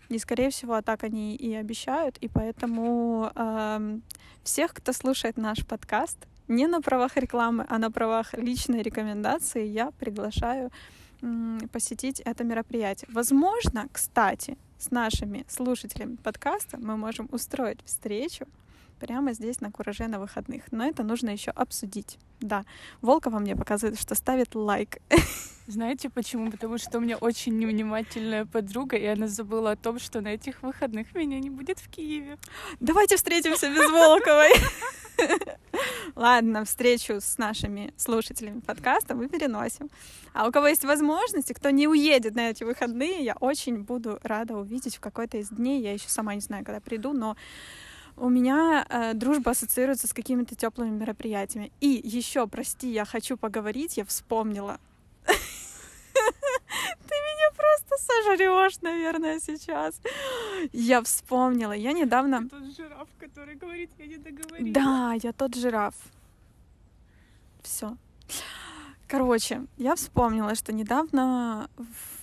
И, 0.10 0.18
скорее 0.18 0.50
всего, 0.50 0.82
так 0.82 1.04
они 1.04 1.36
и 1.36 1.54
обещают. 1.54 2.18
И 2.18 2.28
поэтому 2.28 3.32
эм, 3.36 4.02
всех, 4.44 4.74
кто 4.74 4.92
слушает 4.92 5.38
наш 5.38 5.66
подкаст, 5.66 6.18
не 6.48 6.68
на 6.68 6.82
правах 6.82 7.16
рекламы, 7.18 7.66
а 7.70 7.78
на 7.78 7.92
правах 7.92 8.34
личной 8.34 8.82
рекомендации, 8.82 9.68
я 9.68 9.92
приглашаю 9.92 10.72
м, 11.22 11.70
посетить 11.72 12.22
это 12.22 12.44
мероприятие. 12.44 13.08
Возможно, 13.12 13.88
кстати, 13.92 14.58
с 14.80 14.90
нашими 14.90 15.46
слушателями 15.48 16.16
подкаста 16.16 16.78
мы 16.78 16.98
можем 16.98 17.30
устроить 17.32 17.80
встречу 17.86 18.48
прямо 19.00 19.34
здесь 19.34 19.62
на 19.62 19.72
кураже 19.72 20.08
на 20.08 20.20
выходных. 20.20 20.64
Но 20.72 20.86
это 20.86 21.04
нужно 21.04 21.30
еще 21.30 21.52
обсудить. 21.52 22.18
Да, 22.42 22.66
Волкова 23.02 23.40
мне 23.40 23.56
показывает, 23.56 24.00
что 24.00 24.16
ставит 24.16 24.56
лайк. 24.56 24.98
Знаете 25.68 26.10
почему? 26.10 26.52
Потому 26.52 26.78
что 26.78 26.98
у 26.98 27.02
меня 27.02 27.18
очень 27.18 27.58
невнимательная 27.58 28.46
подруга, 28.46 28.98
и 28.98 29.06
она 29.06 29.28
забыла 29.28 29.72
о 29.72 29.76
том, 29.76 30.00
что 30.00 30.22
на 30.22 30.30
этих 30.30 30.62
выходных 30.62 31.16
меня 31.16 31.40
не 31.40 31.50
будет 31.50 31.80
в 31.80 31.90
Киеве. 31.90 32.38
Давайте 32.80 33.16
встретимся 33.16 33.70
без 33.70 33.90
Волковой. 33.90 34.52
Ладно, 36.16 36.66
встречу 36.66 37.20
с 37.20 37.38
нашими 37.38 37.94
слушателями 37.98 38.60
подкаста 38.60 39.16
мы 39.16 39.28
переносим. 39.28 39.90
А 40.34 40.48
у 40.48 40.52
кого 40.52 40.68
есть 40.68 40.84
возможность, 40.84 41.52
и 41.52 41.54
кто 41.54 41.70
не 41.70 41.88
уедет 41.88 42.36
на 42.36 42.50
эти 42.50 42.64
выходные, 42.64 43.24
я 43.24 43.36
очень 43.40 43.78
буду 43.78 44.20
рада 44.24 44.56
увидеть 44.56 44.98
в 44.98 45.00
какой-то 45.00 45.38
из 45.38 45.50
дней. 45.50 45.82
Я 45.82 45.94
еще 45.94 46.10
сама 46.10 46.36
не 46.36 46.42
знаю, 46.42 46.66
когда 46.66 46.80
приду, 46.80 47.14
но 47.14 47.36
у 48.18 48.30
меня 48.30 48.86
э, 48.90 49.14
дружба 49.14 49.52
ассоциируется 49.52 50.08
с 50.08 50.14
какими-то 50.14 50.56
теплыми 50.56 50.90
мероприятиями. 50.90 51.72
И 51.82 52.02
еще, 52.04 52.48
прости, 52.48 52.92
я 52.92 53.06
хочу 53.06 53.38
поговорить, 53.38 53.98
я 53.98 54.06
вспомнила. 54.06 54.80
Ты 55.26 55.32
меня 57.16 57.52
просто 57.56 57.96
сожрешь, 57.98 58.82
наверное, 58.82 59.40
сейчас. 59.40 60.00
Я 60.72 61.02
вспомнила. 61.02 61.74
Я 61.74 61.92
недавно... 61.92 62.48
Тот 62.48 62.76
жираф, 62.76 63.08
который 63.20 63.56
говорит, 63.56 63.92
я 63.98 64.08
не 64.08 64.18
договорила. 64.18 64.74
Да, 64.74 65.14
я 65.22 65.34
тот 65.34 65.56
жираф. 65.56 65.96
Все. 67.64 67.98
Короче, 69.08 69.66
я 69.78 69.96
вспомнила, 69.96 70.56
что 70.56 70.74
недавно 70.74 71.70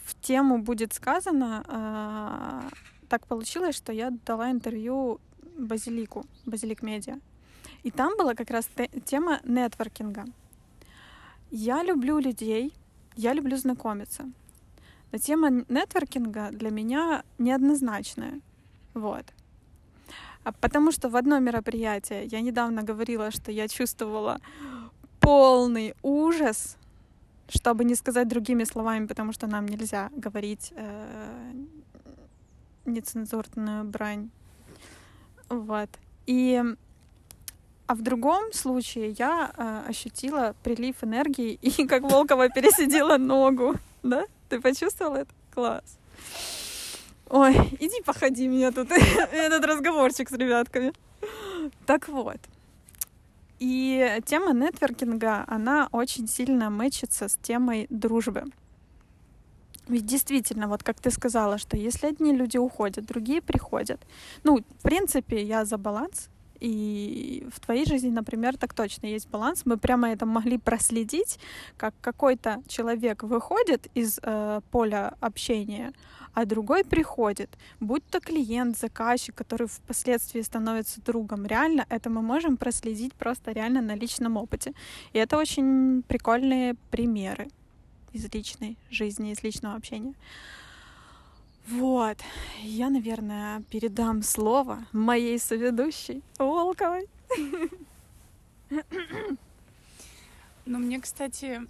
в 0.04 0.20
тему 0.20 0.58
будет 0.58 0.94
сказано. 0.94 1.64
а, 1.68 2.68
так 3.08 3.26
получилось, 3.26 3.76
что 3.76 3.92
я 3.92 4.10
дала 4.24 4.50
интервью 4.50 5.20
Базилику, 5.62 6.24
Базилик 6.46 6.82
Медиа. 6.82 7.18
И 7.84 7.90
там 7.90 8.16
была 8.18 8.34
как 8.34 8.50
раз 8.50 8.68
те- 8.76 8.90
тема 9.04 9.40
нетворкинга. 9.44 10.24
Я 11.50 11.82
люблю 11.82 12.18
людей, 12.18 12.72
я 13.16 13.34
люблю 13.34 13.56
знакомиться. 13.56 14.24
Но 15.12 15.18
тема 15.18 15.50
нетворкинга 15.68 16.50
для 16.50 16.70
меня 16.70 17.22
неоднозначная. 17.38 18.40
Вот. 18.94 19.24
А 20.44 20.52
потому 20.52 20.92
что 20.92 21.08
в 21.08 21.16
одно 21.16 21.38
мероприятие 21.38 22.24
я 22.26 22.40
недавно 22.40 22.82
говорила, 22.82 23.30
что 23.30 23.52
я 23.52 23.68
чувствовала 23.68 24.40
полный 25.20 25.94
ужас, 26.02 26.76
чтобы 27.48 27.84
не 27.84 27.94
сказать 27.94 28.28
другими 28.28 28.64
словами, 28.64 29.06
потому 29.06 29.32
что 29.32 29.46
нам 29.46 29.66
нельзя 29.66 30.10
говорить 30.16 30.72
э, 30.74 31.52
нецензурную 32.86 33.84
брань. 33.84 34.30
Вот. 35.52 35.90
И 36.26 36.62
а 37.86 37.94
в 37.94 38.00
другом 38.00 38.54
случае 38.54 39.10
я 39.18 39.52
э, 39.54 39.90
ощутила 39.90 40.54
прилив 40.62 40.96
энергии 41.02 41.52
и 41.62 41.86
как 41.86 42.02
Волкова 42.02 42.48
пересидела 42.48 43.18
ногу. 43.18 43.74
Да? 44.02 44.24
Ты 44.48 44.60
почувствовала 44.60 45.16
это? 45.16 45.30
Класс. 45.52 45.98
Ой, 47.28 47.54
иди 47.80 48.02
походи 48.02 48.48
меня 48.48 48.72
тут, 48.72 48.90
этот 49.32 49.64
разговорчик 49.64 50.30
с 50.30 50.32
ребятками. 50.32 50.94
Так 51.84 52.08
вот. 52.08 52.38
И 53.58 54.20
тема 54.24 54.52
нетворкинга, 54.54 55.44
она 55.46 55.88
очень 55.92 56.28
сильно 56.28 56.70
мэчится 56.70 57.28
с 57.28 57.36
темой 57.36 57.86
дружбы. 57.90 58.44
Ведь 59.92 60.06
действительно, 60.06 60.68
вот 60.68 60.82
как 60.82 60.98
ты 61.00 61.10
сказала, 61.10 61.58
что 61.58 61.76
если 61.76 62.06
одни 62.06 62.32
люди 62.32 62.56
уходят, 62.56 63.04
другие 63.04 63.42
приходят. 63.42 64.00
Ну, 64.42 64.56
в 64.56 64.82
принципе, 64.82 65.42
я 65.42 65.66
за 65.66 65.76
баланс. 65.76 66.30
И 66.60 67.46
в 67.52 67.60
твоей 67.60 67.84
жизни, 67.84 68.08
например, 68.08 68.56
так 68.56 68.72
точно 68.72 69.06
есть 69.06 69.28
баланс. 69.28 69.62
Мы 69.66 69.76
прямо 69.76 70.10
это 70.10 70.24
могли 70.24 70.56
проследить, 70.56 71.38
как 71.76 71.94
какой-то 72.00 72.62
человек 72.68 73.22
выходит 73.22 73.88
из 73.94 74.18
э, 74.22 74.60
поля 74.70 75.14
общения, 75.20 75.92
а 76.32 76.46
другой 76.46 76.84
приходит, 76.84 77.50
будь 77.80 78.06
то 78.06 78.20
клиент, 78.20 78.78
заказчик, 78.78 79.34
который 79.34 79.66
впоследствии 79.66 80.40
становится 80.40 81.02
другом. 81.02 81.44
Реально 81.44 81.84
это 81.90 82.08
мы 82.08 82.22
можем 82.22 82.56
проследить 82.56 83.12
просто 83.12 83.52
реально 83.52 83.82
на 83.82 83.94
личном 83.94 84.38
опыте. 84.38 84.72
И 85.12 85.18
это 85.18 85.36
очень 85.36 86.02
прикольные 86.08 86.76
примеры 86.90 87.48
из 88.12 88.32
личной 88.32 88.76
жизни, 88.90 89.32
из 89.32 89.42
личного 89.42 89.76
общения. 89.76 90.14
Вот, 91.68 92.18
я, 92.62 92.90
наверное, 92.90 93.62
передам 93.70 94.22
слово 94.22 94.84
моей 94.92 95.38
соведущей 95.38 96.22
Волковой. 96.38 97.08
Ну, 100.64 100.78
мне, 100.78 101.00
кстати, 101.00 101.60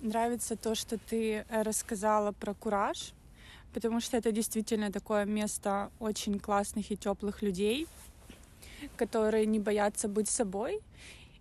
нравится 0.00 0.56
то, 0.56 0.74
что 0.74 0.98
ты 0.98 1.44
э, 1.48 1.62
рассказала 1.62 2.32
про 2.32 2.52
кураж, 2.52 3.12
потому 3.72 4.00
что 4.00 4.16
это 4.16 4.32
действительно 4.32 4.90
такое 4.90 5.24
место 5.24 5.92
очень 6.00 6.40
классных 6.40 6.90
и 6.90 6.96
теплых 6.96 7.42
людей, 7.42 7.86
которые 8.96 9.46
не 9.46 9.60
боятся 9.60 10.08
быть 10.08 10.28
собой. 10.28 10.80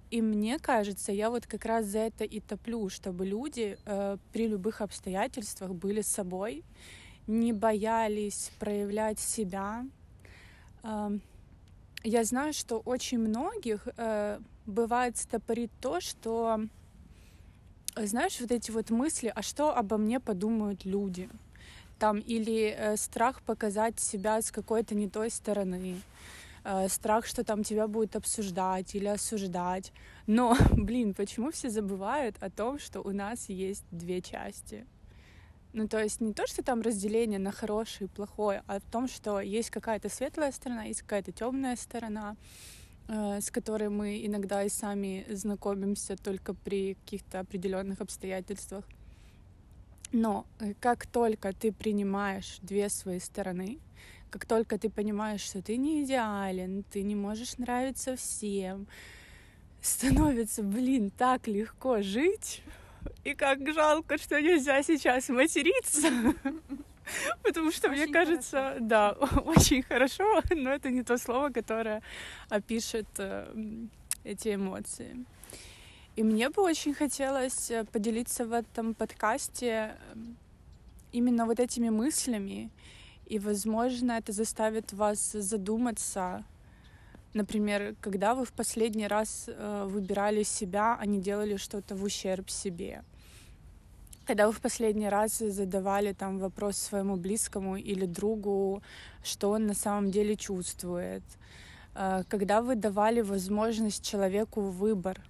И 0.10 0.22
мне 0.22 0.58
кажется, 0.60 1.12
я 1.12 1.30
вот 1.30 1.46
как 1.46 1.66
раз 1.66 1.86
за 1.86 2.00
это 2.00 2.24
и 2.24 2.40
топлю, 2.40 2.90
чтобы 2.90 3.26
люди 3.26 3.78
э, 3.86 4.18
при 4.32 4.48
любых 4.48 4.82
обстоятельствах 4.82 5.74
были 5.74 6.02
собой, 6.02 6.64
не 7.28 7.52
боялись 7.52 8.52
проявлять 8.58 9.20
себя. 9.20 9.86
Я 12.04 12.24
знаю, 12.24 12.54
что 12.54 12.80
очень 12.80 13.20
многих 13.20 13.86
э, 13.98 14.40
бывает 14.66 15.18
стопорит 15.18 15.72
то, 15.82 16.00
что, 16.00 16.62
знаешь, 17.96 18.40
вот 18.40 18.52
эти 18.52 18.72
вот 18.72 18.92
мысли, 18.92 19.32
а 19.36 19.42
что 19.42 19.76
обо 19.76 19.98
мне 19.98 20.20
подумают 20.22 20.86
люди? 20.86 21.30
Там, 22.00 22.20
или 22.20 22.76
э, 22.78 22.96
страх 22.96 23.42
показать 23.42 24.00
себя 24.00 24.42
с 24.42 24.52
какой-то 24.52 24.96
не 24.96 25.10
той 25.10 25.30
стороны, 25.32 26.00
э, 26.68 26.90
страх, 26.90 27.26
что 27.26 27.44
там 27.44 27.64
тебя 27.64 27.88
будут 27.88 28.16
обсуждать 28.16 28.94
или 28.96 29.08
осуждать. 29.08 29.94
Но, 30.28 30.58
блин, 30.72 31.14
почему 31.14 31.52
все 31.52 31.70
забывают 31.70 32.36
о 32.42 32.50
том, 32.50 32.78
что 32.80 33.02
у 33.02 33.12
нас 33.12 33.50
есть 33.50 33.86
две 33.92 34.22
части? 34.22 34.86
Ну, 35.74 35.88
то 35.88 36.00
есть 36.00 36.22
не 36.22 36.34
то, 36.34 36.48
что 36.48 36.64
там 36.64 36.82
разделение 36.82 37.40
на 37.40 37.52
хорошее 37.52 38.10
и 38.10 38.16
плохое, 38.16 38.64
а 38.68 38.80
в 38.80 38.84
том, 38.92 39.08
что 39.08 39.40
есть 39.40 39.70
какая-то 39.70 40.10
светлая 40.10 40.52
сторона, 40.52 40.84
есть 40.84 41.02
какая-то 41.02 41.32
темная 41.32 41.76
сторона, 41.76 42.36
э, 43.08 43.40
с 43.42 43.50
которой 43.52 43.90
мы 43.90 44.26
иногда 44.26 44.64
и 44.64 44.70
сами 44.70 45.26
знакомимся 45.30 46.18
только 46.18 46.54
при 46.54 46.96
каких-то 46.96 47.40
определенных 47.40 48.02
обстоятельствах. 48.02 48.86
Но 50.12 50.46
э, 50.60 50.74
как 50.80 51.06
только 51.06 51.54
ты 51.54 51.72
принимаешь 51.72 52.58
две 52.62 52.90
свои 52.90 53.20
стороны, 53.20 53.80
как 54.30 54.46
только 54.46 54.78
ты 54.78 54.90
понимаешь, 54.90 55.42
что 55.42 55.62
ты 55.62 55.78
не 55.78 56.04
идеален, 56.04 56.84
ты 56.92 57.04
не 57.04 57.16
можешь 57.16 57.58
нравиться 57.58 58.16
всем, 58.16 58.88
становится, 59.82 60.64
блин, 60.64 61.12
так 61.12 61.48
легко 61.48 62.02
жить. 62.02 62.64
И 63.24 63.34
как 63.34 63.60
жалко, 63.74 64.18
что 64.18 64.42
нельзя 64.42 64.84
сейчас 64.84 65.30
материться. 65.30 66.10
Потому 67.44 67.72
что, 67.72 67.90
очень 67.90 68.04
мне 68.04 68.14
кажется, 68.14 68.58
хорошо. 68.58 68.80
да, 68.82 69.12
очень 69.46 69.82
хорошо, 69.82 70.42
но 70.52 70.72
это 70.72 70.90
не 70.90 71.04
то 71.04 71.18
слово, 71.18 71.50
которое 71.50 72.02
опишет 72.50 73.08
э, 73.18 73.48
эти 74.24 74.56
эмоции. 74.56 75.26
И 76.18 76.24
мне 76.24 76.50
бы 76.50 76.64
очень 76.64 76.94
хотелось 76.94 77.72
э, 77.72 77.86
поделиться 77.86 78.46
в 78.46 78.52
этом 78.52 78.94
подкасте 78.94 79.96
э, 80.14 80.16
именно 81.12 81.46
вот 81.46 81.60
этими 81.60 81.90
мыслями. 81.90 82.72
И, 83.30 83.40
возможно, 83.40 84.14
это 84.14 84.32
заставит 84.32 84.94
вас 84.94 85.32
задуматься 85.32 86.44
Например, 87.38 87.96
когда 88.02 88.34
вы 88.34 88.46
в 88.46 88.52
последний 88.52 89.08
раз 89.08 89.46
э, 89.48 89.86
выбирали 89.88 90.44
себя, 90.44 90.98
а 91.00 91.06
не 91.06 91.20
делали 91.22 91.58
что-то 91.58 91.96
в 91.96 92.04
ущерб 92.04 92.50
себе. 92.50 93.04
Когда 94.26 94.48
вы 94.48 94.54
в 94.54 94.60
последний 94.60 95.10
раз 95.10 95.38
задавали 95.38 96.14
там 96.14 96.40
вопрос 96.40 96.78
своему 96.78 97.16
близкому 97.16 97.78
или 97.78 98.08
другу, 98.08 98.82
что 99.24 99.52
он 99.52 99.68
на 99.68 99.76
самом 99.76 100.10
деле 100.10 100.36
чувствует. 100.36 101.24
Э, 101.94 102.24
когда 102.28 102.62
вы 102.62 102.76
давали 102.76 103.22
возможность 103.22 104.04
человеку 104.04 104.62
выбор 104.62 105.22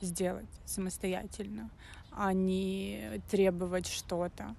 сделать 0.00 0.48
самостоятельно, 0.64 1.68
а 2.12 2.32
не 2.32 3.20
требовать 3.30 3.88
что-то. 3.88 4.54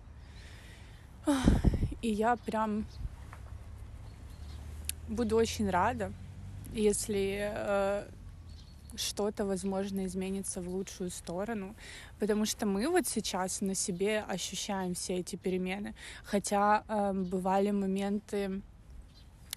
И 2.01 2.09
я 2.09 2.35
прям 2.35 2.85
буду 5.07 5.35
очень 5.35 5.69
рада, 5.69 6.11
если 6.73 7.51
э, 7.53 8.05
что-то, 8.95 9.45
возможно, 9.45 10.05
изменится 10.05 10.61
в 10.61 10.69
лучшую 10.69 11.11
сторону, 11.11 11.75
потому 12.19 12.45
что 12.45 12.65
мы 12.65 12.87
вот 12.89 13.07
сейчас 13.07 13.61
на 13.61 13.75
себе 13.75 14.21
ощущаем 14.27 14.95
все 14.95 15.17
эти 15.17 15.35
перемены, 15.35 15.93
хотя 16.23 16.83
э, 16.87 17.13
бывали 17.13 17.71
моменты, 17.71 18.61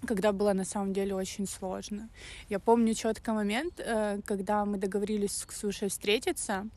когда 0.07 0.33
было 0.33 0.53
на 0.53 0.65
самом 0.65 0.93
деле 0.93 1.15
очень 1.15 1.47
сложно. 1.47 2.09
Я 2.51 2.59
помню 2.59 2.95
четко 2.95 3.33
момент, 3.33 3.75
э, 3.79 4.21
когда 4.27 4.65
мы 4.65 4.77
договорились 4.77 5.37
с 5.37 5.47
Ксюшей 5.47 5.89
встретиться, 5.89 6.69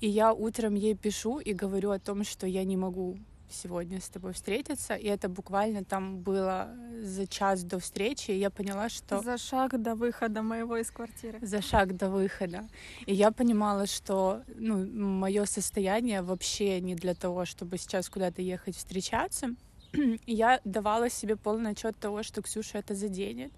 и 0.00 0.08
я 0.08 0.32
утром 0.32 0.74
ей 0.74 0.94
пишу 0.94 1.38
и 1.38 1.52
говорю 1.52 1.90
о 1.90 1.98
том, 1.98 2.24
что 2.24 2.46
я 2.46 2.64
не 2.64 2.76
могу 2.76 3.18
сегодня 3.52 4.00
с 4.00 4.08
тобой 4.08 4.32
встретиться. 4.32 4.94
И 4.94 5.06
это 5.06 5.28
буквально 5.28 5.84
там 5.84 6.20
было 6.20 6.70
за 7.02 7.26
час 7.26 7.62
до 7.62 7.78
встречи, 7.78 8.30
и 8.30 8.38
я 8.38 8.50
поняла, 8.50 8.88
что... 8.88 9.22
За 9.22 9.38
шаг 9.38 9.80
до 9.80 9.94
выхода 9.94 10.42
моего 10.42 10.76
из 10.76 10.90
квартиры. 10.90 11.38
За 11.42 11.62
шаг 11.62 11.96
до 11.96 12.10
выхода. 12.10 12.68
И 13.06 13.14
я 13.14 13.30
понимала, 13.30 13.86
что 13.86 14.42
ну, 14.56 14.86
мое 14.86 15.44
состояние 15.44 16.22
вообще 16.22 16.80
не 16.80 16.94
для 16.94 17.14
того, 17.14 17.44
чтобы 17.44 17.78
сейчас 17.78 18.08
куда-то 18.08 18.42
ехать 18.42 18.76
встречаться. 18.76 19.54
И 19.92 20.34
я 20.34 20.60
давала 20.64 21.10
себе 21.10 21.36
полный 21.36 21.72
отчет 21.72 21.96
того, 21.98 22.22
что 22.22 22.42
Ксюша 22.42 22.78
это 22.78 22.94
заденет. 22.94 23.52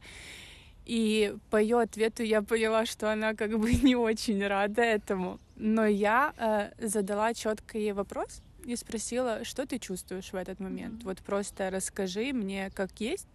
И 0.85 1.35
по 1.51 1.57
ее 1.57 1.81
ответу 1.81 2.23
я 2.23 2.43
поняла, 2.43 2.87
что 2.87 3.13
она 3.13 3.35
как 3.35 3.59
бы 3.59 3.73
не 3.83 3.97
очень 3.97 4.45
рада 4.47 4.83
этому. 4.83 5.39
Но 5.57 5.87
я 5.87 6.35
э, 6.37 6.87
задала 6.87 7.35
четко 7.35 7.79
ей 7.79 7.93
вопрос, 7.93 8.43
и 8.65 8.77
спросила, 8.77 9.45
что 9.45 9.67
ты 9.67 9.79
чувствуешь 9.79 10.33
в 10.33 10.37
этот 10.37 10.61
момент. 10.61 11.05
Вот 11.05 11.19
просто 11.19 11.71
расскажи 11.71 12.33
мне, 12.33 12.71
как 12.71 13.01
есть. 13.01 13.27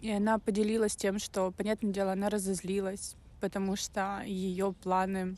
И 0.00 0.10
она 0.10 0.38
поделилась 0.38 0.96
тем, 0.96 1.18
что, 1.18 1.50
понятное 1.50 1.92
дело, 1.92 2.12
она 2.12 2.28
разозлилась, 2.28 3.16
потому 3.40 3.76
что 3.76 4.22
ее 4.24 4.72
планы 4.82 5.36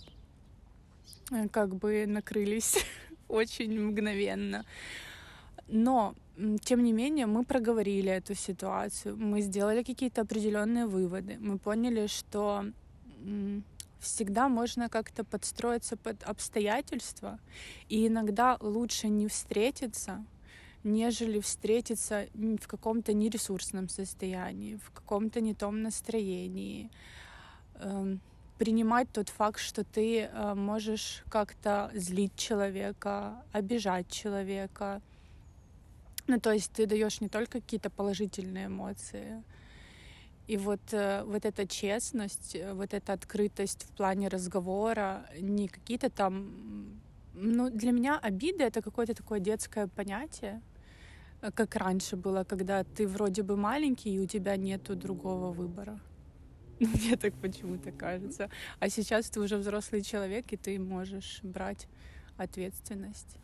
э, 1.31 1.49
как 1.49 1.75
бы 1.75 2.05
накрылись 2.07 2.79
очень 3.29 3.81
мгновенно. 3.81 4.65
Но, 5.67 6.15
тем 6.63 6.83
не 6.83 6.93
менее, 6.93 7.27
мы 7.27 7.45
проговорили 7.45 8.11
эту 8.11 8.35
ситуацию, 8.35 9.17
мы 9.17 9.41
сделали 9.41 9.83
какие-то 9.83 10.23
определенные 10.23 10.87
выводы, 10.87 11.39
мы 11.41 11.59
поняли, 11.59 12.07
что 12.07 12.65
всегда 14.01 14.49
можно 14.49 14.89
как-то 14.89 15.25
подстроиться 15.25 15.97
под 15.97 16.23
обстоятельства, 16.25 17.39
и 17.89 18.07
иногда 18.07 18.57
лучше 18.61 19.09
не 19.09 19.29
встретиться, 19.29 20.25
нежели 20.83 21.41
встретиться 21.41 22.27
в 22.35 22.67
каком-то 22.67 23.13
нересурсном 23.13 23.89
состоянии, 23.89 24.77
в 24.77 24.91
каком-то 24.91 25.41
не 25.41 25.55
том 25.55 25.83
настроении. 25.83 26.91
Эм, 27.77 28.21
принимать 28.59 29.11
тот 29.11 29.31
факт, 29.31 29.59
что 29.59 29.85
ты 29.85 30.21
э, 30.21 30.55
можешь 30.55 31.23
как-то 31.31 31.91
злить 31.95 32.37
человека, 32.37 33.43
обижать 33.53 34.11
человека. 34.11 35.01
Ну, 36.27 36.39
то 36.39 36.53
есть 36.53 36.71
ты 36.73 36.87
даешь 36.87 37.23
не 37.23 37.29
только 37.29 37.61
какие-то 37.61 37.89
положительные 37.89 38.67
эмоции, 38.67 39.43
и 40.51 40.57
вот, 40.57 40.93
э, 40.93 41.23
вот 41.27 41.45
эта 41.45 41.65
честность, 41.67 42.57
э, 42.57 42.75
вот 42.75 42.93
эта 42.93 43.13
открытость 43.13 43.85
в 43.85 43.97
плане 43.97 44.29
разговора, 44.29 45.25
не 45.41 45.69
какие-то 45.69 46.11
там... 46.11 47.01
Ну, 47.35 47.71
для 47.71 47.93
меня 47.93 48.19
обида— 48.19 48.65
это 48.67 48.83
какое-то 48.83 49.15
такое 49.15 49.39
детское 49.39 49.87
понятие, 49.87 50.61
э, 51.43 51.51
как 51.55 51.77
раньше 51.77 52.17
было, 52.17 52.43
когда 52.45 52.83
ты 52.83 53.07
вроде 53.07 53.43
бы 53.43 53.57
маленький, 53.57 54.15
и 54.15 54.19
у 54.19 54.27
тебя 54.27 54.57
нету 54.57 54.97
другого 54.97 55.53
выбора. 55.53 56.01
Мне 56.81 57.17
так 57.17 57.35
почему-то 57.35 57.93
кажется. 57.93 58.51
А 58.81 58.89
сейчас 58.89 59.31
ты 59.31 59.41
уже 59.41 59.57
взрослый 59.57 60.03
человек, 60.03 60.53
и 60.53 60.57
ты 60.57 60.81
можешь 60.81 61.41
брать 61.45 61.87
ответственность. 62.39 63.37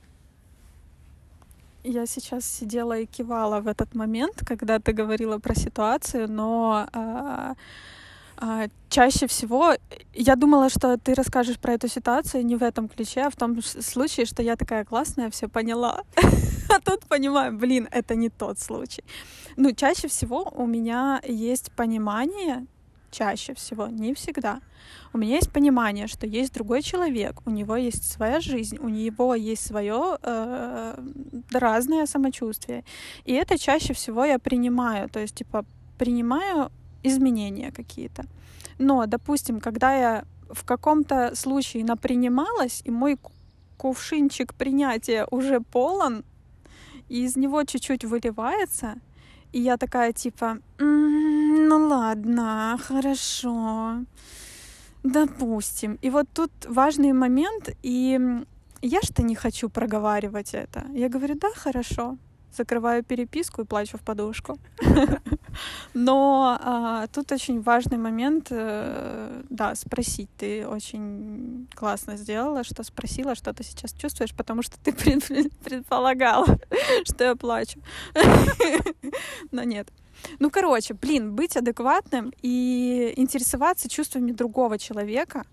Я 1.88 2.06
сейчас 2.06 2.44
сидела 2.44 2.98
и 2.98 3.06
кивала 3.06 3.60
в 3.60 3.68
этот 3.68 3.94
момент, 3.94 4.42
когда 4.44 4.80
ты 4.80 4.92
говорила 4.92 5.38
про 5.38 5.54
ситуацию, 5.54 6.28
но 6.28 6.88
а, 6.92 7.54
а, 8.38 8.66
чаще 8.88 9.28
всего 9.28 9.74
я 10.12 10.34
думала, 10.34 10.68
что 10.68 10.98
ты 10.98 11.14
расскажешь 11.14 11.58
про 11.60 11.74
эту 11.74 11.86
ситуацию 11.86 12.44
не 12.44 12.56
в 12.56 12.62
этом 12.64 12.88
ключе, 12.88 13.22
а 13.22 13.30
в 13.30 13.36
том 13.36 13.62
случае, 13.62 14.26
что 14.26 14.42
я 14.42 14.56
такая 14.56 14.84
классная, 14.84 15.30
все 15.30 15.48
поняла. 15.48 16.02
А 16.68 16.80
тут 16.80 17.06
понимаю, 17.06 17.56
блин, 17.56 17.88
это 17.92 18.16
не 18.16 18.28
тот 18.28 18.58
случай. 18.58 19.04
Ну, 19.56 19.70
чаще 19.72 20.08
всего 20.08 20.52
у 20.56 20.66
меня 20.66 21.20
есть 21.24 21.70
понимание, 21.76 22.66
чаще 23.16 23.54
всего, 23.54 23.88
не 23.88 24.12
всегда. 24.14 24.60
У 25.12 25.18
меня 25.18 25.36
есть 25.36 25.50
понимание, 25.50 26.06
что 26.06 26.26
есть 26.26 26.52
другой 26.54 26.82
человек, 26.82 27.40
у 27.46 27.50
него 27.50 27.76
есть 27.76 28.04
своя 28.12 28.40
жизнь, 28.40 28.78
у 28.78 28.88
него 28.88 29.34
есть 29.34 29.66
свое 29.66 30.18
э, 30.22 30.98
разное 31.52 32.06
самочувствие. 32.06 32.84
И 33.24 33.32
это 33.32 33.58
чаще 33.58 33.94
всего 33.94 34.24
я 34.24 34.38
принимаю, 34.38 35.08
то 35.08 35.20
есть, 35.20 35.34
типа, 35.34 35.64
принимаю 35.98 36.70
изменения 37.04 37.72
какие-то. 37.72 38.24
Но, 38.78 39.06
допустим, 39.06 39.60
когда 39.60 39.94
я 39.96 40.24
в 40.50 40.64
каком-то 40.64 41.34
случае 41.34 41.84
напринималась, 41.84 42.82
и 42.84 42.90
мой 42.90 43.18
кувшинчик 43.78 44.54
принятия 44.54 45.26
уже 45.30 45.60
полон, 45.60 46.24
и 47.08 47.24
из 47.24 47.36
него 47.36 47.64
чуть-чуть 47.64 48.04
выливается, 48.04 48.94
и 49.56 49.60
я 49.60 49.76
такая 49.78 50.12
типа, 50.12 50.58
ну 50.78 51.88
ладно, 51.88 52.78
хорошо, 52.88 54.04
допустим. 55.02 55.98
И 56.04 56.10
вот 56.10 56.26
тут 56.34 56.50
важный 56.68 57.12
момент, 57.12 57.70
и 57.82 58.20
я 58.82 59.00
что 59.00 59.22
не 59.22 59.34
хочу 59.34 59.70
проговаривать 59.70 60.52
это. 60.52 60.84
Я 60.92 61.08
говорю, 61.08 61.36
да, 61.36 61.48
хорошо, 61.54 62.18
закрываю 62.52 63.02
переписку 63.04 63.62
и 63.62 63.64
плачу 63.64 63.98
в 63.98 64.02
подушку. 64.02 64.58
Но 65.94 66.58
а, 66.60 67.06
тут 67.08 67.32
очень 67.32 67.60
важный 67.60 67.98
момент, 67.98 68.48
э, 68.50 69.42
да, 69.50 69.74
спросить. 69.74 70.28
Ты 70.36 70.66
очень 70.66 71.68
классно 71.74 72.16
сделала, 72.16 72.64
что 72.64 72.82
спросила, 72.82 73.34
что 73.34 73.52
ты 73.52 73.64
сейчас 73.64 73.92
чувствуешь, 73.92 74.34
потому 74.34 74.62
что 74.62 74.78
ты 74.78 74.92
предполагала, 75.64 76.46
что 77.04 77.24
я 77.24 77.36
плачу. 77.36 77.80
Но 79.50 79.62
нет. 79.62 79.88
Ну, 80.38 80.50
короче, 80.50 80.94
блин, 80.94 81.34
быть 81.34 81.56
адекватным 81.56 82.32
и 82.42 83.12
интересоваться 83.16 83.88
чувствами 83.88 84.32
другого 84.32 84.78
человека 84.78 85.44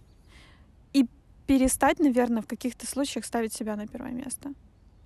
и 0.94 1.06
перестать, 1.48 2.00
наверное, 2.00 2.42
в 2.42 2.48
каких-то 2.48 2.88
случаях 2.88 3.26
ставить 3.26 3.54
себя 3.54 3.76
на 3.76 3.88
первое 3.88 4.12
место. 4.12 4.54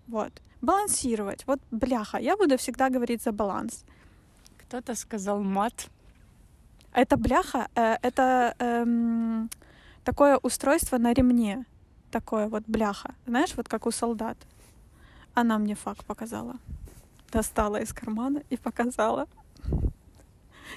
Вот. 0.08 0.32
Балансировать. 0.62 1.44
Вот, 1.48 1.60
бляха, 1.72 2.18
я 2.18 2.36
буду 2.38 2.58
всегда 2.58 2.90
говорить 2.90 3.22
за 3.22 3.32
баланс. 3.32 3.84
Кто-то 4.58 4.96
сказал 4.96 5.44
мат. 5.44 5.90
Это 6.94 7.18
бляха, 7.18 7.68
э, 7.76 7.98
это 8.02 8.56
э, 8.58 9.48
такое 10.04 10.38
устройство 10.38 10.98
на 10.98 11.14
ремне. 11.14 11.66
Такое 12.10 12.48
вот 12.48 12.64
бляха. 12.68 13.14
Знаешь, 13.28 13.54
вот 13.56 13.68
как 13.68 13.86
у 13.86 13.92
солдат. 13.92 14.38
Она 15.34 15.58
мне 15.60 15.76
факт 15.76 16.06
показала. 16.06 16.56
Достала 17.32 17.82
из 17.82 17.94
кармана 17.94 18.42
и 18.50 18.58
показала. 18.58 19.28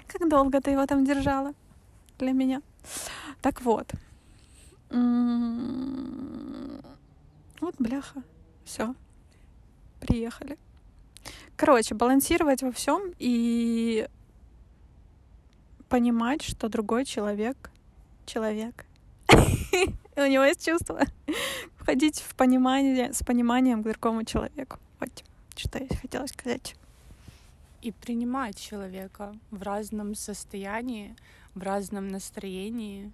Как 0.09 0.29
долго 0.29 0.61
ты 0.61 0.73
его 0.73 0.85
там 0.87 1.05
держала 1.05 1.55
для 2.19 2.33
меня? 2.33 2.61
Так 3.41 3.63
вот. 3.63 3.91
Вот 7.61 7.75
бляха. 7.79 8.23
Все 8.65 8.95
приехали. 10.01 10.59
Короче, 11.57 11.95
балансировать 11.95 12.63
во 12.63 12.73
всем 12.73 13.13
и 13.19 14.09
понимать, 15.89 16.43
что 16.43 16.69
другой 16.69 17.05
человек 17.05 17.71
человек. 18.31 18.87
У 20.17 20.27
него 20.27 20.45
есть 20.45 20.65
чувство. 20.65 21.01
Входить 21.77 22.21
в 22.21 22.35
понимание, 22.35 23.13
с 23.13 23.23
пониманием 23.23 23.83
к 23.83 23.89
другому 23.89 24.25
человеку. 24.25 24.79
Вот 25.01 25.25
что 25.57 25.79
я 25.79 25.89
хотела 26.01 26.27
сказать. 26.27 26.75
И 27.83 27.93
принимать 27.93 28.61
человека 28.61 29.35
в 29.51 29.63
разном 29.63 30.15
состоянии, 30.15 31.17
в 31.55 31.63
разном 31.63 32.09
настроении, 32.09 33.11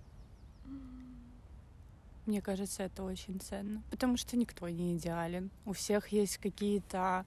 мне 2.27 2.41
кажется, 2.41 2.83
это 2.83 3.03
очень 3.03 3.41
ценно, 3.41 3.83
потому 3.91 4.17
что 4.17 4.37
никто 4.37 4.69
не 4.69 4.95
идеален. 4.97 5.51
У 5.65 5.73
всех 5.73 6.09
есть 6.09 6.39
какие-то 6.39 7.25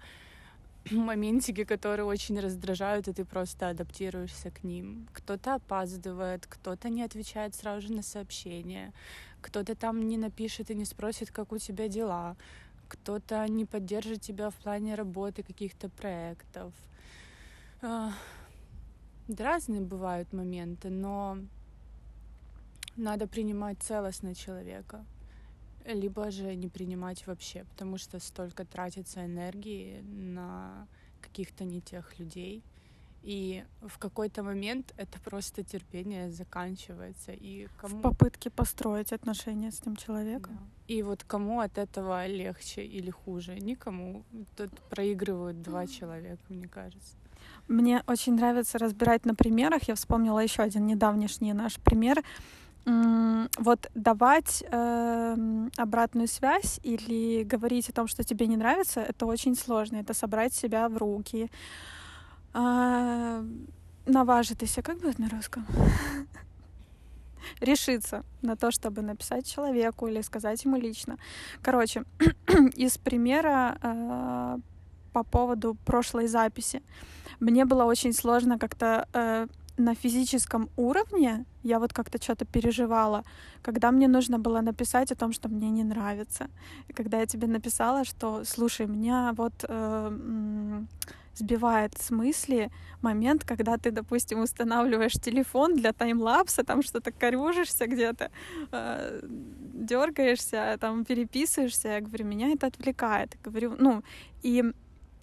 моментики, 0.91 1.63
которые 1.63 2.05
очень 2.05 2.39
раздражают, 2.39 3.07
и 3.07 3.13
ты 3.13 3.25
просто 3.25 3.69
адаптируешься 3.69 4.51
к 4.51 4.63
ним. 4.63 5.07
Кто-то 5.13 5.55
опаздывает, 5.55 6.47
кто-то 6.47 6.89
не 6.89 7.03
отвечает 7.03 7.55
сразу 7.55 7.87
же 7.87 7.93
на 7.93 8.03
сообщения, 8.03 8.93
кто-то 9.41 9.75
там 9.75 10.07
не 10.07 10.17
напишет 10.17 10.71
и 10.71 10.75
не 10.75 10.85
спросит, 10.85 11.31
как 11.31 11.51
у 11.51 11.57
тебя 11.57 11.87
дела, 11.87 12.35
кто-то 12.87 13.47
не 13.47 13.65
поддержит 13.65 14.21
тебя 14.21 14.49
в 14.49 14.55
плане 14.55 14.95
работы 14.95 15.43
каких-то 15.43 15.89
проектов. 15.89 16.73
Да, 17.81 18.13
разные 19.37 19.81
бывают 19.81 20.33
моменты, 20.33 20.89
но 20.89 21.37
надо 22.99 23.27
принимать 23.27 23.79
целостно 23.81 24.35
человека, 24.35 25.05
либо 25.85 26.31
же 26.31 26.55
не 26.55 26.67
принимать 26.67 27.25
вообще, 27.27 27.63
потому 27.63 27.97
что 27.97 28.19
столько 28.19 28.65
тратится 28.65 29.25
энергии 29.25 30.01
на 30.01 30.87
каких-то 31.21 31.63
не 31.63 31.81
тех 31.81 32.19
людей, 32.19 32.63
и 33.21 33.65
в 33.81 33.97
какой-то 33.97 34.43
момент 34.43 34.93
это 34.97 35.19
просто 35.19 35.63
терпение 35.63 36.31
заканчивается. 36.31 37.31
И 37.33 37.67
кому... 37.77 37.97
В 37.97 38.01
попытке 38.01 38.49
построить 38.49 39.11
отношения 39.11 39.71
с 39.71 39.79
тем 39.79 39.95
человеком. 39.95 40.57
Да. 40.57 40.93
И 40.93 41.03
вот 41.03 41.23
кому 41.23 41.59
от 41.59 41.77
этого 41.77 42.25
легче 42.27 42.85
или 42.85 43.09
хуже? 43.09 43.59
Никому. 43.59 44.23
Тут 44.55 44.71
проигрывают 44.89 45.61
два 45.61 45.85
человека, 45.85 46.41
мне 46.49 46.67
кажется. 46.67 47.17
Мне 47.67 48.03
очень 48.07 48.35
нравится 48.35 48.77
разбирать 48.77 49.25
на 49.25 49.35
примерах. 49.35 49.83
Я 49.83 49.95
вспомнила 49.95 50.39
еще 50.39 50.63
один 50.63 50.87
недавнешний 50.87 51.53
наш 51.53 51.75
пример 51.75 52.23
вот 53.57 53.89
давать 53.95 54.63
э, 54.71 55.35
обратную 55.77 56.27
связь 56.27 56.79
или 56.83 57.43
говорить 57.43 57.89
о 57.89 57.93
том, 57.93 58.07
что 58.07 58.23
тебе 58.23 58.47
не 58.47 58.57
нравится, 58.57 59.01
это 59.01 59.25
очень 59.25 59.55
сложно. 59.55 59.97
Это 59.97 60.13
собрать 60.13 60.53
себя 60.53 60.89
в 60.89 60.97
руки. 60.97 61.51
Э, 62.53 63.43
наважитися, 64.05 64.81
как 64.81 64.99
будет 64.99 65.19
на 65.19 65.29
русском? 65.29 65.65
решиться 67.61 68.23
на 68.41 68.55
то, 68.55 68.71
чтобы 68.71 69.01
написать 69.01 69.47
человеку 69.47 70.07
или 70.07 70.21
сказать 70.21 70.63
ему 70.65 70.77
лично. 70.77 71.17
Короче, 71.61 72.03
из 72.75 72.97
примера 72.97 73.77
э, 73.81 74.57
по 75.13 75.23
поводу 75.23 75.75
прошлой 75.85 76.27
записи. 76.27 76.81
Мне 77.39 77.65
было 77.65 77.85
очень 77.85 78.13
сложно 78.13 78.59
как-то 78.59 79.07
э, 79.13 79.47
на 79.79 79.95
физическом 79.95 80.69
уровне 80.75 81.45
я 81.63 81.79
вот 81.79 81.93
как-то 81.93 82.21
что-то 82.21 82.45
переживала, 82.45 83.23
когда 83.61 83.91
мне 83.91 84.07
нужно 84.07 84.37
было 84.37 84.61
написать 84.61 85.11
о 85.11 85.15
том, 85.15 85.33
что 85.33 85.49
мне 85.49 85.69
не 85.69 85.83
нравится. 85.83 86.49
И 86.89 86.93
когда 86.93 87.19
я 87.19 87.25
тебе 87.25 87.47
написала, 87.47 88.03
что, 88.03 88.43
слушай, 88.43 88.87
меня 88.87 89.33
вот 89.35 89.65
э, 89.67 90.83
сбивает 91.35 91.97
с 91.97 92.11
мысли 92.11 92.71
момент, 93.01 93.43
когда 93.45 93.77
ты, 93.77 93.91
допустим, 93.91 94.39
устанавливаешь 94.39 95.13
телефон 95.13 95.75
для 95.75 95.93
таймлапса, 95.93 96.63
там 96.63 96.83
что-то 96.83 97.11
корюжишься 97.11 97.87
где-то, 97.87 98.31
э, 98.71 99.21
дергаешься, 99.73 100.77
там 100.79 101.05
переписываешься. 101.05 101.87
Я 101.87 102.01
говорю, 102.01 102.25
меня 102.25 102.49
это 102.49 102.67
отвлекает. 102.67 103.35
Я 103.35 103.39
говорю, 103.51 103.75
ну, 103.79 104.03
и 104.43 104.63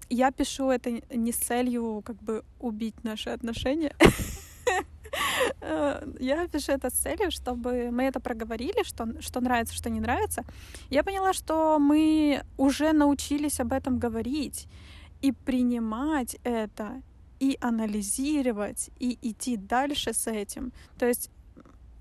я 0.08 0.30
пишу 0.30 0.70
это 0.70 0.90
не 1.10 1.32
с 1.32 1.36
целью 1.36 2.02
как 2.04 2.16
бы 2.22 2.44
убить 2.60 3.04
наши 3.04 3.30
отношения. 3.30 3.94
Э, 5.60 6.06
я 6.20 6.48
пишу 6.48 6.72
это 6.72 6.90
с 6.90 6.94
целью, 6.94 7.30
чтобы 7.30 7.90
мы 7.90 8.04
это 8.04 8.20
проговорили, 8.20 8.84
что, 8.84 9.20
что 9.20 9.40
нравится, 9.40 9.74
что 9.74 9.90
не 9.90 10.00
нравится. 10.00 10.44
Я 10.90 11.02
поняла, 11.02 11.32
что 11.32 11.78
мы 11.78 12.42
уже 12.56 12.92
научились 12.92 13.60
об 13.60 13.72
этом 13.72 13.98
говорить 13.98 14.68
и 15.22 15.32
принимать 15.32 16.36
это, 16.44 17.02
и 17.40 17.58
анализировать, 17.60 18.90
и 18.98 19.18
идти 19.22 19.56
дальше 19.56 20.12
с 20.12 20.26
этим. 20.26 20.72
То 20.98 21.06
есть 21.06 21.30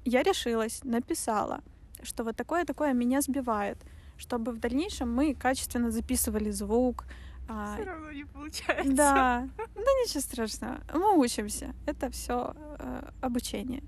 я 0.05 0.23
решилась, 0.23 0.83
написала, 0.83 1.61
что 2.03 2.23
вот 2.23 2.35
такое-такое 2.35 2.93
меня 2.93 3.21
сбивает, 3.21 3.77
чтобы 4.17 4.51
в 4.51 4.59
дальнейшем 4.59 5.13
мы 5.13 5.33
качественно 5.33 5.91
записывали 5.91 6.51
звук, 6.51 7.05
а, 7.47 7.75
все 7.75 7.83
равно 7.83 8.11
не 8.11 8.25
получается. 8.25 8.93
Да, 8.93 9.47
да 9.57 9.81
ничего 10.03 10.21
страшного. 10.21 10.79
Мы 10.93 11.17
учимся. 11.17 11.73
Это 11.85 12.09
все 12.09 12.53
э, 12.79 13.09
обучение. 13.21 13.83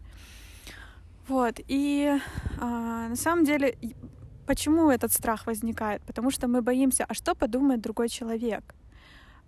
Вот. 1.27 1.59
И 1.67 2.07
э, 2.07 2.59
на 2.59 3.15
самом 3.15 3.45
деле, 3.45 3.77
почему 4.45 4.89
этот 4.89 5.11
страх 5.11 5.47
возникает? 5.47 6.01
Потому 6.03 6.31
что 6.31 6.47
мы 6.47 6.61
боимся, 6.61 7.05
а 7.07 7.13
что 7.13 7.35
подумает 7.35 7.81
другой 7.81 8.09
человек? 8.09 8.75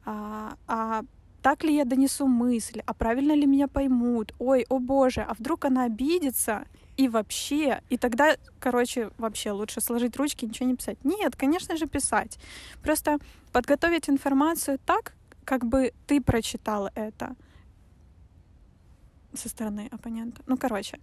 А, 0.06 0.56
а 0.68 1.04
так 1.42 1.64
ли 1.64 1.76
я 1.76 1.86
донесу 1.86 2.28
мысль? 2.28 2.82
А 2.86 2.94
правильно 2.94 3.34
ли 3.34 3.46
меня 3.46 3.68
поймут? 3.68 4.34
Ой, 4.40 4.66
о 4.70 4.80
боже, 4.80 5.22
а 5.22 5.34
вдруг 5.34 5.66
она 5.66 5.86
обидится? 5.86 6.66
И 7.00 7.08
вообще, 7.08 7.82
и 7.88 7.98
тогда, 7.98 8.36
короче, 8.60 9.12
вообще 9.18 9.52
лучше 9.52 9.80
сложить 9.80 10.18
ручки, 10.18 10.44
ничего 10.44 10.68
не 10.68 10.76
писать. 10.76 10.98
Нет, 11.06 11.34
конечно 11.38 11.78
же, 11.78 11.88
писать. 11.88 12.38
Просто 12.84 13.20
подготовить 13.54 14.10
информацию 14.10 14.80
так, 14.86 15.14
как 15.46 15.64
бы 15.64 15.94
ты 16.08 16.20
прочитал 16.20 16.90
это 16.96 17.38
со 19.34 19.48
стороны 19.48 19.88
оппонента. 19.92 20.42
Ну, 20.46 20.58
короче, 20.58 21.00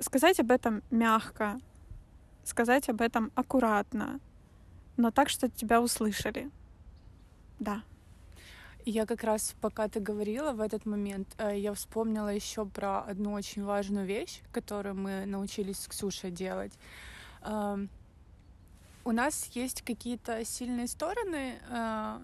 сказать 0.00 0.40
об 0.40 0.50
этом 0.50 0.82
мягко, 0.90 1.60
сказать 2.42 2.88
об 2.88 3.00
этом 3.00 3.30
аккуратно, 3.36 4.18
но 4.96 5.12
так, 5.12 5.28
что 5.28 5.48
тебя 5.48 5.80
услышали. 5.80 6.50
Да. 7.60 7.82
Я 8.88 9.04
как 9.04 9.24
раз, 9.24 9.56
пока 9.60 9.88
ты 9.88 9.98
говорила 9.98 10.52
в 10.52 10.60
этот 10.60 10.86
момент, 10.86 11.34
э, 11.38 11.58
я 11.58 11.74
вспомнила 11.74 12.28
еще 12.28 12.64
про 12.64 13.00
одну 13.00 13.32
очень 13.32 13.64
важную 13.64 14.06
вещь, 14.06 14.42
которую 14.52 14.94
мы 14.94 15.26
научились 15.26 15.80
с 15.80 15.88
Ксюшей 15.88 16.30
делать. 16.30 16.72
Эм, 17.42 17.88
у 19.04 19.10
нас 19.10 19.50
есть 19.54 19.82
какие-то 19.82 20.44
сильные 20.44 20.86
стороны, 20.86 21.54
э, 21.68 22.18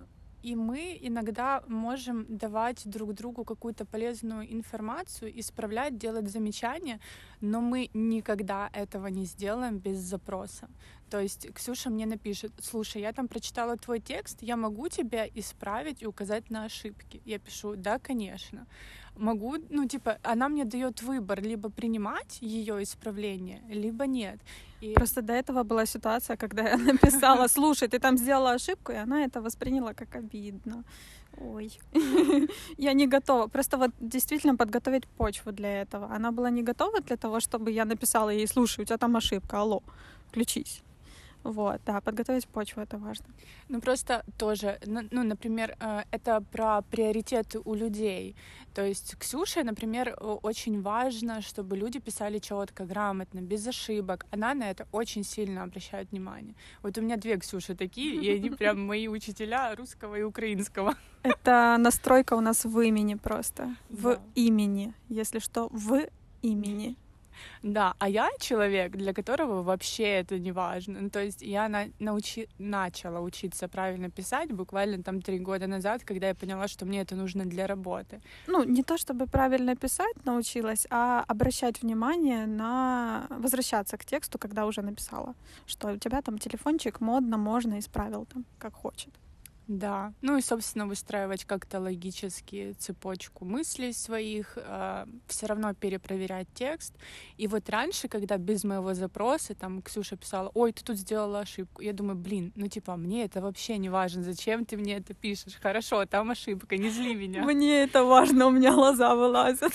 и 0.44 0.54
мы 0.54 0.96
иногда 1.00 1.64
можем 1.66 2.26
давать 2.28 2.82
друг 2.88 3.12
другу 3.14 3.44
какую-то 3.44 3.84
полезную 3.84 4.52
информацию, 4.52 5.36
исправлять, 5.40 5.98
делать 5.98 6.30
замечания, 6.30 7.00
но 7.40 7.60
мы 7.60 7.90
никогда 7.92 8.70
этого 8.72 9.08
не 9.08 9.24
сделаем 9.24 9.78
без 9.78 9.98
запроса. 9.98 10.68
То 11.12 11.20
есть 11.20 11.46
Ксюша 11.52 11.90
мне 11.90 12.06
напишет, 12.06 12.52
слушай, 12.62 13.02
я 13.02 13.12
там 13.12 13.28
прочитала 13.28 13.76
твой 13.76 14.00
текст, 14.00 14.38
я 14.40 14.56
могу 14.56 14.88
тебя 14.88 15.26
исправить 15.34 16.02
и 16.02 16.06
указать 16.06 16.50
на 16.50 16.64
ошибки. 16.64 17.20
Я 17.26 17.38
пишу, 17.38 17.76
да, 17.76 17.98
конечно. 17.98 18.66
Могу, 19.16 19.56
ну, 19.68 19.86
типа, 19.86 20.16
она 20.22 20.48
мне 20.48 20.64
дает 20.64 21.02
выбор 21.02 21.42
либо 21.42 21.68
принимать 21.68 22.38
ее 22.40 22.82
исправление, 22.82 23.60
либо 23.68 24.06
нет. 24.06 24.40
И... 24.80 24.94
Просто 24.94 25.20
до 25.20 25.34
этого 25.34 25.64
была 25.64 25.84
ситуация, 25.86 26.38
когда 26.38 26.62
я 26.62 26.76
написала, 26.92 27.46
слушай, 27.48 27.88
ты 27.88 27.98
там 27.98 28.16
сделала 28.16 28.52
ошибку, 28.52 28.92
и 28.92 28.96
она 28.96 29.22
это 29.22 29.42
восприняла 29.42 29.92
как 29.92 30.16
обидно. 30.16 30.82
Ой, 31.36 31.78
я 32.78 32.94
не 32.94 33.06
готова. 33.06 33.48
Просто 33.48 33.76
вот 33.76 33.90
действительно 34.00 34.56
подготовить 34.56 35.06
почву 35.18 35.52
для 35.52 35.82
этого. 35.82 36.06
Она 36.16 36.32
была 36.32 36.48
не 36.50 36.62
готова 36.62 37.00
для 37.00 37.16
того, 37.16 37.38
чтобы 37.40 37.70
я 37.70 37.84
написала 37.84 38.30
ей, 38.30 38.46
слушай, 38.46 38.80
у 38.80 38.84
тебя 38.86 38.96
там 38.96 39.14
ошибка, 39.14 39.60
алло, 39.60 39.82
включись. 40.30 40.82
Вот, 41.44 41.80
да, 41.86 42.00
подготовить 42.00 42.46
почву 42.46 42.82
это 42.82 42.98
важно. 42.98 43.26
Ну 43.68 43.80
просто 43.80 44.24
тоже, 44.38 44.78
ну, 44.86 45.22
например, 45.24 45.76
э, 45.80 46.02
это 46.12 46.40
про 46.40 46.82
приоритеты 46.82 47.60
у 47.64 47.74
людей. 47.74 48.36
То 48.74 48.84
есть 48.84 49.16
Ксюше, 49.18 49.64
например, 49.64 50.16
очень 50.42 50.82
важно, 50.82 51.40
чтобы 51.42 51.76
люди 51.76 51.98
писали 51.98 52.38
четко, 52.38 52.84
грамотно, 52.84 53.40
без 53.40 53.66
ошибок. 53.66 54.26
Она 54.30 54.54
на 54.54 54.70
это 54.70 54.86
очень 54.92 55.24
сильно 55.24 55.64
обращает 55.64 56.10
внимание. 56.12 56.54
Вот 56.82 56.98
у 56.98 57.02
меня 57.02 57.16
две 57.16 57.36
Ксюши 57.36 57.74
такие, 57.74 58.14
и 58.14 58.30
они 58.36 58.50
прям 58.58 58.86
мои 58.86 59.08
учителя 59.08 59.74
русского 59.74 60.16
и 60.16 60.22
украинского. 60.22 60.94
Это 61.22 61.76
настройка 61.78 62.34
у 62.34 62.40
нас 62.40 62.64
в 62.64 62.80
имени 62.80 63.16
просто. 63.16 63.76
В 63.88 64.18
имени, 64.34 64.94
если 65.08 65.40
что, 65.40 65.68
в 65.70 66.08
имени. 66.42 66.96
Да, 67.62 67.94
а 67.98 68.08
я 68.08 68.28
человек, 68.38 68.92
для 68.92 69.12
которого 69.12 69.62
вообще 69.62 70.04
это 70.04 70.38
не 70.38 70.52
важно. 70.52 71.00
Ну, 71.00 71.10
то 71.10 71.20
есть 71.20 71.42
я 71.42 71.68
на, 71.68 71.86
научи, 71.98 72.48
начала 72.58 73.20
учиться 73.20 73.68
правильно 73.68 74.10
писать 74.10 74.52
буквально 74.52 75.02
там 75.02 75.20
три 75.20 75.38
года 75.38 75.66
назад, 75.66 76.02
когда 76.04 76.28
я 76.28 76.34
поняла, 76.34 76.68
что 76.68 76.84
мне 76.84 77.00
это 77.00 77.14
нужно 77.14 77.44
для 77.44 77.66
работы. 77.66 78.20
Ну, 78.46 78.64
не 78.64 78.82
то 78.82 78.98
чтобы 78.98 79.26
правильно 79.26 79.76
писать 79.76 80.24
научилась, 80.24 80.86
а 80.90 81.24
обращать 81.28 81.82
внимание 81.82 82.46
на 82.46 83.26
возвращаться 83.30 83.96
к 83.96 84.04
тексту, 84.04 84.38
когда 84.38 84.66
уже 84.66 84.82
написала, 84.82 85.34
что 85.66 85.92
у 85.92 85.96
тебя 85.96 86.22
там 86.22 86.38
телефончик 86.38 87.00
модно, 87.00 87.36
можно, 87.36 87.78
исправил 87.78 88.26
там, 88.26 88.44
как 88.58 88.74
хочет. 88.74 89.21
Да, 89.72 90.12
ну 90.20 90.36
и, 90.36 90.42
собственно, 90.42 90.86
выстраивать 90.86 91.46
как-то 91.46 91.80
логически 91.80 92.74
цепочку 92.78 93.46
мыслей 93.46 93.94
своих, 93.94 94.58
э, 94.58 95.06
все 95.26 95.46
равно 95.46 95.72
перепроверять 95.72 96.46
текст. 96.52 96.94
И 97.38 97.46
вот 97.46 97.70
раньше, 97.70 98.06
когда 98.08 98.36
без 98.36 98.64
моего 98.64 98.92
запроса, 98.92 99.54
там, 99.54 99.80
Ксюша 99.80 100.16
писала, 100.16 100.50
ой, 100.52 100.72
ты 100.72 100.84
тут 100.84 100.98
сделала 100.98 101.40
ошибку, 101.40 101.80
я 101.80 101.94
думаю, 101.94 102.16
блин, 102.16 102.52
ну 102.54 102.68
типа, 102.68 102.96
мне 102.96 103.24
это 103.24 103.40
вообще 103.40 103.78
не 103.78 103.88
важно, 103.88 104.22
зачем 104.22 104.66
ты 104.66 104.76
мне 104.76 104.98
это 104.98 105.14
пишешь? 105.14 105.58
Хорошо, 105.58 106.04
там 106.04 106.30
ошибка, 106.30 106.76
не 106.76 106.90
зли 106.90 107.14
меня. 107.14 107.42
Мне 107.42 107.84
это 107.84 108.04
важно, 108.04 108.48
у 108.48 108.50
меня 108.50 108.74
глаза 108.74 109.14
вылазят. 109.14 109.72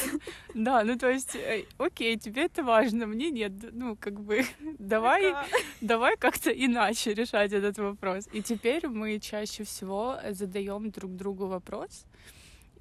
Да, 0.53 0.83
ну 0.83 0.95
то 0.95 1.09
есть, 1.09 1.35
э, 1.35 1.65
окей, 1.79 2.17
тебе 2.17 2.45
это 2.45 2.61
важно, 2.61 3.07
мне 3.07 3.31
нет, 3.31 3.51
ну 3.71 3.95
как 3.95 4.19
бы, 4.19 4.45
давай, 4.77 5.33
давай 5.81 6.17
как-то 6.17 6.51
иначе 6.51 7.15
решать 7.15 7.51
этот 7.51 7.79
вопрос. 7.79 8.27
И 8.31 8.43
теперь 8.43 8.87
мы 8.87 9.19
чаще 9.19 9.63
всего 9.63 9.86
всего 9.87 10.17
задаем 10.31 10.89
друг 10.91 11.15
другу 11.15 11.47
вопрос. 11.47 12.05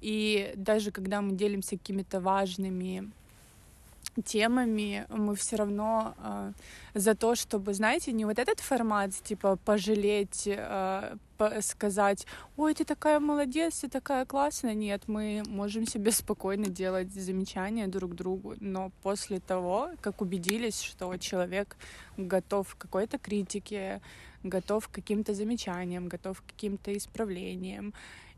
И 0.01 0.53
даже 0.55 0.91
когда 0.91 1.21
мы 1.21 1.31
делимся 1.31 1.77
какими-то 1.77 2.19
важными 2.19 3.09
темами, 4.25 5.05
мы 5.09 5.35
все 5.35 5.55
равно 5.55 6.13
э, 6.17 6.51
за 6.95 7.13
то, 7.15 7.35
чтобы, 7.35 7.73
знаете, 7.73 8.11
не 8.11 8.25
вот 8.25 8.39
этот 8.39 8.59
формат, 8.59 9.11
типа 9.23 9.57
пожалеть, 9.65 10.47
э, 10.47 11.15
сказать, 11.61 12.25
ой, 12.55 12.73
ты 12.73 12.85
такая 12.85 13.19
молодец, 13.19 13.79
ты 13.79 13.89
такая 13.89 14.25
классная. 14.25 14.73
Нет, 14.73 15.03
мы 15.07 15.43
можем 15.47 15.85
себе 15.87 16.11
спокойно 16.11 16.65
делать 16.65 17.13
замечания 17.13 17.87
друг 17.87 18.15
другу, 18.15 18.55
но 18.59 18.91
после 19.03 19.39
того, 19.39 19.91
как 20.01 20.21
убедились, 20.21 20.81
что 20.81 21.15
человек 21.17 21.77
готов 22.17 22.75
к 22.75 22.77
какой-то 22.77 23.17
критике, 23.17 24.01
готов 24.43 24.87
к 24.87 24.91
каким-то 24.91 25.33
замечаниям, 25.33 26.07
готов 26.07 26.41
к 26.41 26.45
каким-то 26.45 26.95
исправлениям. 26.95 27.93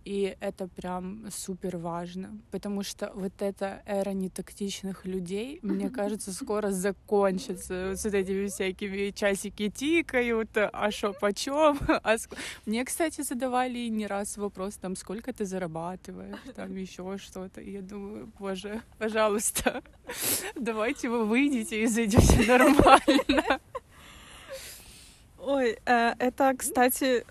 И 0.06 0.36
это 0.40 0.68
прям 0.68 1.26
супер 1.32 1.78
важно, 1.78 2.38
потому 2.52 2.84
что 2.84 3.12
вот 3.14 3.42
эта 3.42 3.82
эра 3.86 4.12
нетактичных 4.12 5.06
людей, 5.06 5.60
мне 5.62 5.90
кажется, 5.90 6.34
скоро 6.34 6.72
закончится 6.72 7.96
с 7.96 8.06
этими 8.06 8.48
всякими 8.48 9.12
часики 9.12 9.70
тикают, 9.70 10.50
а 10.56 10.92
шо 10.92 11.14
почем. 11.14 11.80
А 12.04 12.18
ск... 12.18 12.36
Мне, 12.66 12.86
кстати, 12.86 13.22
задавали 13.22 13.90
не 13.90 14.08
раз 14.08 14.38
вопрос, 14.38 14.76
там, 14.76 14.96
сколько 14.96 15.34
ты 15.34 15.46
зарабатываешь, 15.46 16.38
там 16.56 16.76
еще 16.76 17.18
что-то. 17.18 17.62
И 17.62 17.72
я 17.72 17.82
думаю, 17.82 18.32
боже, 18.40 18.82
пожалуйста, 18.98 19.84
давайте 20.56 21.10
вы 21.10 21.26
выйдете 21.26 21.84
и 21.84 21.88
зайдете 21.88 22.46
нормально. 22.48 23.60
Ой, 25.40 25.78
э, 25.86 26.14
это, 26.20 26.54
кстати, 26.58 27.26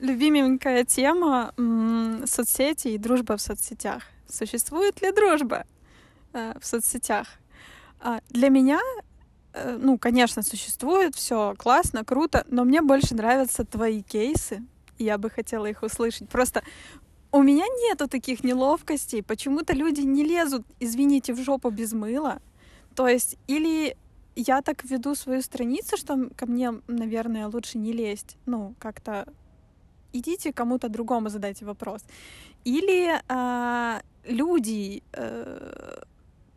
любименькая 0.00 0.84
тема 0.84 1.52
соцсети 2.26 2.88
и 2.88 2.98
дружба 2.98 3.36
в 3.36 3.40
соцсетях. 3.40 4.02
Существует 4.28 5.00
ли 5.02 5.12
дружба 5.12 5.64
э, 6.32 6.54
в 6.60 6.66
соцсетях? 6.66 7.28
А, 8.00 8.20
для 8.28 8.50
меня, 8.50 8.80
э, 9.54 9.78
ну, 9.80 9.98
конечно, 9.98 10.42
существует, 10.42 11.14
все 11.14 11.54
классно, 11.56 12.04
круто, 12.04 12.44
но 12.48 12.64
мне 12.64 12.82
больше 12.82 13.14
нравятся 13.14 13.64
твои 13.64 14.02
кейсы 14.02 14.62
я 14.98 15.18
бы 15.18 15.30
хотела 15.30 15.66
их 15.66 15.82
услышать. 15.82 16.28
Просто 16.28 16.62
у 17.30 17.42
меня 17.42 17.64
нету 17.66 18.08
таких 18.08 18.44
неловкостей. 18.44 19.22
Почему-то 19.22 19.72
люди 19.72 20.00
не 20.00 20.24
лезут, 20.24 20.66
извините, 20.80 21.32
в 21.34 21.42
жопу 21.42 21.70
без 21.70 21.92
мыла. 21.92 22.40
То 22.94 23.06
есть, 23.06 23.36
или 23.46 23.96
я 24.34 24.62
так 24.62 24.84
веду 24.84 25.14
свою 25.14 25.42
страницу, 25.42 25.96
что 25.96 26.30
ко 26.36 26.46
мне, 26.46 26.72
наверное, 26.86 27.48
лучше 27.48 27.78
не 27.78 27.92
лезть. 27.92 28.36
Ну, 28.46 28.74
как-то 28.78 29.26
идите 30.12 30.52
кому-то 30.52 30.88
другому 30.88 31.28
задайте 31.28 31.64
вопрос. 31.64 32.02
Или 32.64 33.20
э, 33.28 34.00
люди 34.24 35.02
э, 35.12 36.02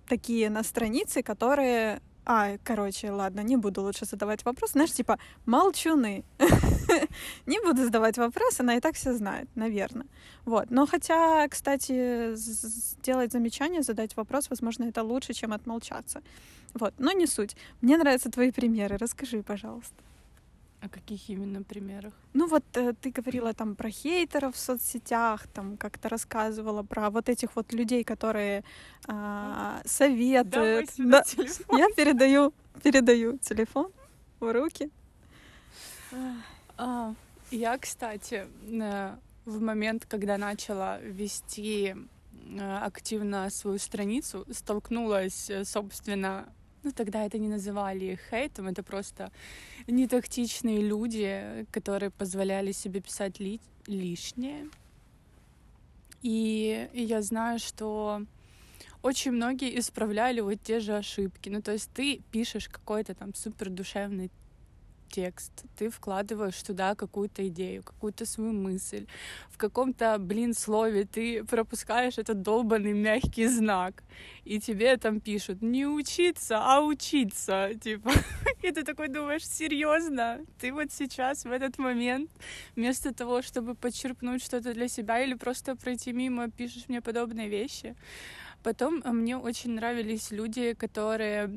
такие 0.07 0.49
на 0.49 0.63
странице, 0.63 1.23
которые 1.23 2.01
а, 2.25 2.57
короче, 2.63 3.11
ладно, 3.11 3.41
не 3.41 3.57
буду 3.57 3.81
лучше 3.81 4.05
задавать 4.05 4.45
вопрос. 4.45 4.71
Знаешь, 4.71 4.93
типа, 4.93 5.17
молчуны. 5.45 6.23
не 7.47 7.59
буду 7.59 7.83
задавать 7.83 8.17
вопрос, 8.17 8.59
она 8.59 8.75
и 8.75 8.79
так 8.79 8.95
все 8.95 9.13
знает, 9.13 9.47
наверное. 9.55 10.05
Вот. 10.45 10.69
Но 10.69 10.85
хотя, 10.85 11.47
кстати, 11.47 12.35
сделать 12.35 13.31
замечание, 13.31 13.81
задать 13.81 14.15
вопрос, 14.15 14.49
возможно, 14.49 14.85
это 14.85 15.03
лучше, 15.03 15.33
чем 15.33 15.51
отмолчаться. 15.51 16.21
Вот. 16.75 16.93
Но 16.99 17.11
не 17.11 17.25
суть. 17.25 17.55
Мне 17.81 17.97
нравятся 17.97 18.29
твои 18.29 18.51
примеры. 18.51 18.97
Расскажи, 18.97 19.41
пожалуйста. 19.41 19.95
О 20.81 20.89
каких 20.89 21.29
именно 21.29 21.61
примерах? 21.61 22.13
Ну 22.33 22.47
вот 22.47 22.63
э, 22.73 22.93
ты 22.99 23.11
говорила 23.11 23.53
там 23.53 23.75
про 23.75 23.91
хейтеров 23.91 24.55
в 24.55 24.59
соцсетях, 24.59 25.47
там 25.47 25.77
как-то 25.77 26.09
рассказывала 26.09 26.81
про 26.81 27.09
вот 27.11 27.29
этих 27.29 27.55
вот 27.55 27.71
людей, 27.73 28.03
которые 28.03 28.63
э, 29.07 29.81
советуют. 29.85 30.89
да, 30.97 31.23
я 31.77 31.87
передаю, 31.95 32.51
передаю 32.83 33.37
телефон 33.37 33.91
в 34.39 34.51
руки. 34.51 34.89
А, 36.77 37.13
я, 37.51 37.77
кстати, 37.77 38.47
э, 38.63 39.15
в 39.45 39.61
момент, 39.61 40.05
когда 40.05 40.37
начала 40.37 40.99
вести 40.99 41.95
э, 41.95 42.77
активно 42.77 43.49
свою 43.49 43.77
страницу, 43.77 44.45
столкнулась, 44.51 45.49
э, 45.49 45.63
собственно, 45.65 46.49
ну, 46.83 46.91
тогда 46.91 47.25
это 47.25 47.37
не 47.37 47.47
называли 47.47 48.19
хейтом, 48.29 48.67
это 48.67 48.83
просто 48.83 49.31
нетактичные 49.87 50.81
люди, 50.81 51.65
которые 51.71 52.09
позволяли 52.09 52.71
себе 52.71 53.01
писать 53.01 53.39
ли 53.39 53.59
лишнее. 53.87 54.69
И, 56.21 56.89
и 56.93 57.03
я 57.03 57.21
знаю, 57.21 57.59
что 57.59 58.25
очень 59.01 59.31
многие 59.31 59.77
исправляли 59.79 60.41
вот 60.41 60.61
те 60.61 60.79
же 60.79 60.95
ошибки. 60.95 61.49
Ну, 61.49 61.61
то 61.61 61.71
есть 61.71 61.89
ты 61.93 62.21
пишешь 62.31 62.67
какой-то 62.67 63.15
там 63.15 63.33
супер 63.33 63.69
душевный 63.69 64.29
текст, 65.11 65.51
ты 65.77 65.89
вкладываешь 65.89 66.61
туда 66.63 66.95
какую-то 66.95 67.47
идею, 67.47 67.83
какую-то 67.83 68.25
свою 68.25 68.53
мысль. 68.53 69.05
В 69.49 69.57
каком-то, 69.57 70.17
блин, 70.19 70.53
слове 70.53 71.05
ты 71.05 71.43
пропускаешь 71.43 72.17
этот 72.17 72.41
долбанный 72.41 72.93
мягкий 72.93 73.47
знак, 73.47 74.03
и 74.45 74.59
тебе 74.59 74.97
там 74.97 75.19
пишут 75.19 75.61
не 75.61 75.85
учиться, 75.85 76.59
а 76.59 76.81
учиться, 76.81 77.71
типа. 77.81 78.11
И 78.63 78.71
ты 78.71 78.83
такой 78.83 79.07
думаешь, 79.07 79.47
серьезно? 79.47 80.39
Ты 80.59 80.71
вот 80.71 80.91
сейчас, 80.91 81.45
в 81.45 81.51
этот 81.51 81.79
момент, 81.79 82.29
вместо 82.75 83.13
того, 83.13 83.41
чтобы 83.41 83.75
подчерпнуть 83.75 84.43
что-то 84.43 84.73
для 84.73 84.87
себя 84.87 85.23
или 85.23 85.33
просто 85.33 85.75
пройти 85.75 86.13
мимо, 86.13 86.49
пишешь 86.49 86.87
мне 86.87 87.01
подобные 87.01 87.49
вещи. 87.49 87.95
Потом 88.63 89.01
э, 89.03 89.11
мне 89.11 89.37
очень 89.37 89.71
нравились 89.71 90.31
люди, 90.31 90.73
которые 90.73 91.47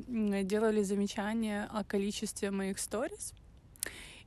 делали 0.43 0.83
замечания 0.83 1.67
о 1.71 1.83
количестве 1.83 2.51
моих 2.51 2.79
сториз. 2.79 3.33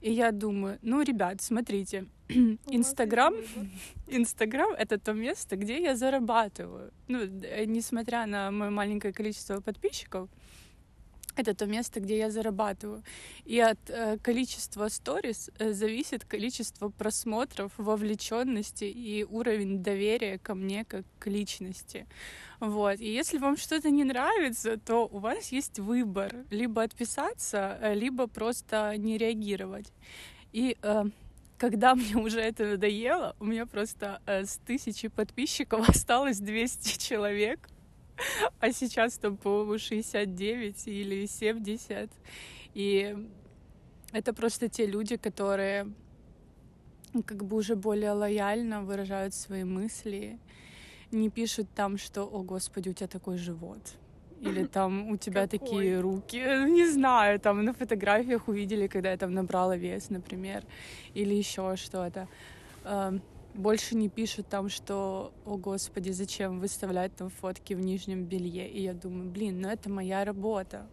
И 0.00 0.12
я 0.12 0.30
думаю, 0.30 0.78
ну, 0.82 1.02
ребят, 1.02 1.40
смотрите, 1.40 2.06
Инстаграм, 2.70 3.34
Инстаграм— 4.06 4.70
это 4.78 4.98
то 4.98 5.12
место, 5.12 5.56
где 5.56 5.82
я 5.82 5.96
зарабатываю. 5.96 6.92
Ну, 7.08 7.18
э, 7.42 7.64
несмотря 7.64 8.26
на 8.26 8.50
мое 8.50 8.70
маленькое 8.70 9.12
количество 9.12 9.60
подписчиков, 9.60 10.28
это 11.38 11.54
то 11.54 11.66
место, 11.66 12.00
где 12.00 12.18
я 12.18 12.30
зарабатываю. 12.30 13.02
И 13.44 13.58
от 13.60 13.78
э, 13.88 14.18
количества 14.18 14.88
сторис 14.88 15.50
э, 15.58 15.72
зависит 15.72 16.24
количество 16.24 16.88
просмотров, 16.88 17.72
вовлеченности 17.76 18.84
и 18.84 19.24
уровень 19.24 19.82
доверия 19.82 20.38
ко 20.38 20.54
мне 20.54 20.84
как 20.84 21.04
к 21.18 21.26
личности. 21.26 22.06
Вот. 22.60 23.00
И 23.00 23.12
если 23.12 23.38
вам 23.38 23.56
что-то 23.56 23.90
не 23.90 24.04
нравится, 24.04 24.78
то 24.78 25.06
у 25.06 25.18
вас 25.18 25.52
есть 25.52 25.78
выбор 25.78 26.34
либо 26.50 26.82
отписаться, 26.82 27.78
э, 27.80 27.94
либо 27.94 28.26
просто 28.26 28.94
не 28.96 29.18
реагировать. 29.18 29.92
И 30.52 30.76
э, 30.82 31.04
когда 31.58 31.94
мне 31.94 32.16
уже 32.16 32.40
это 32.40 32.64
надоело, 32.64 33.36
у 33.40 33.44
меня 33.44 33.66
просто 33.66 34.20
э, 34.26 34.44
с 34.44 34.58
тысячи 34.66 35.08
подписчиков 35.08 35.88
осталось 35.88 36.38
200 36.38 36.98
человек 36.98 37.68
а 38.60 38.72
сейчас 38.72 39.18
там, 39.18 39.36
по-моему, 39.36 39.78
69 39.78 40.88
или 40.88 41.26
70. 41.26 42.10
И 42.74 43.16
это 44.12 44.32
просто 44.32 44.68
те 44.68 44.86
люди, 44.86 45.16
которые 45.16 45.86
как 47.26 47.44
бы 47.44 47.56
уже 47.56 47.74
более 47.74 48.12
лояльно 48.12 48.82
выражают 48.82 49.34
свои 49.34 49.64
мысли, 49.64 50.38
не 51.10 51.30
пишут 51.30 51.68
там, 51.74 51.98
что 51.98 52.24
«О, 52.24 52.42
Господи, 52.42 52.90
у 52.90 52.92
тебя 52.92 53.08
такой 53.08 53.38
живот», 53.38 53.96
или 54.40 54.64
там 54.72 55.10
у 55.10 55.16
тебя 55.16 55.46
Какой? 55.46 55.58
такие 55.58 56.00
руки, 56.00 56.36
не 56.66 56.86
знаю, 56.86 57.40
там 57.40 57.64
на 57.64 57.72
фотографиях 57.72 58.48
увидели, 58.48 58.86
когда 58.86 59.10
я 59.10 59.16
там 59.16 59.32
набрала 59.32 59.76
вес, 59.76 60.10
например, 60.10 60.64
или 61.14 61.34
еще 61.34 61.76
что-то 61.76 62.28
больше 63.54 63.96
не 63.96 64.08
пишут 64.08 64.48
там, 64.48 64.68
что, 64.68 65.32
о 65.44 65.56
господи, 65.56 66.10
зачем 66.10 66.60
выставлять 66.60 67.14
там 67.16 67.28
фотки 67.28 67.74
в 67.74 67.80
нижнем 67.80 68.24
белье. 68.24 68.68
И 68.68 68.82
я 68.82 68.94
думаю, 68.94 69.30
блин, 69.30 69.60
ну 69.60 69.68
это 69.68 69.90
моя 69.90 70.24
работа. 70.24 70.86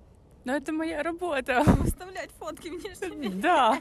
Ну 0.44 0.54
это 0.54 0.72
моя 0.72 1.04
работа. 1.04 1.64
Выставлять 1.66 2.32
фотки 2.32 2.70
в 2.70 2.74
нижнем 2.74 3.22
белье. 3.22 3.36
Да. 3.42 3.80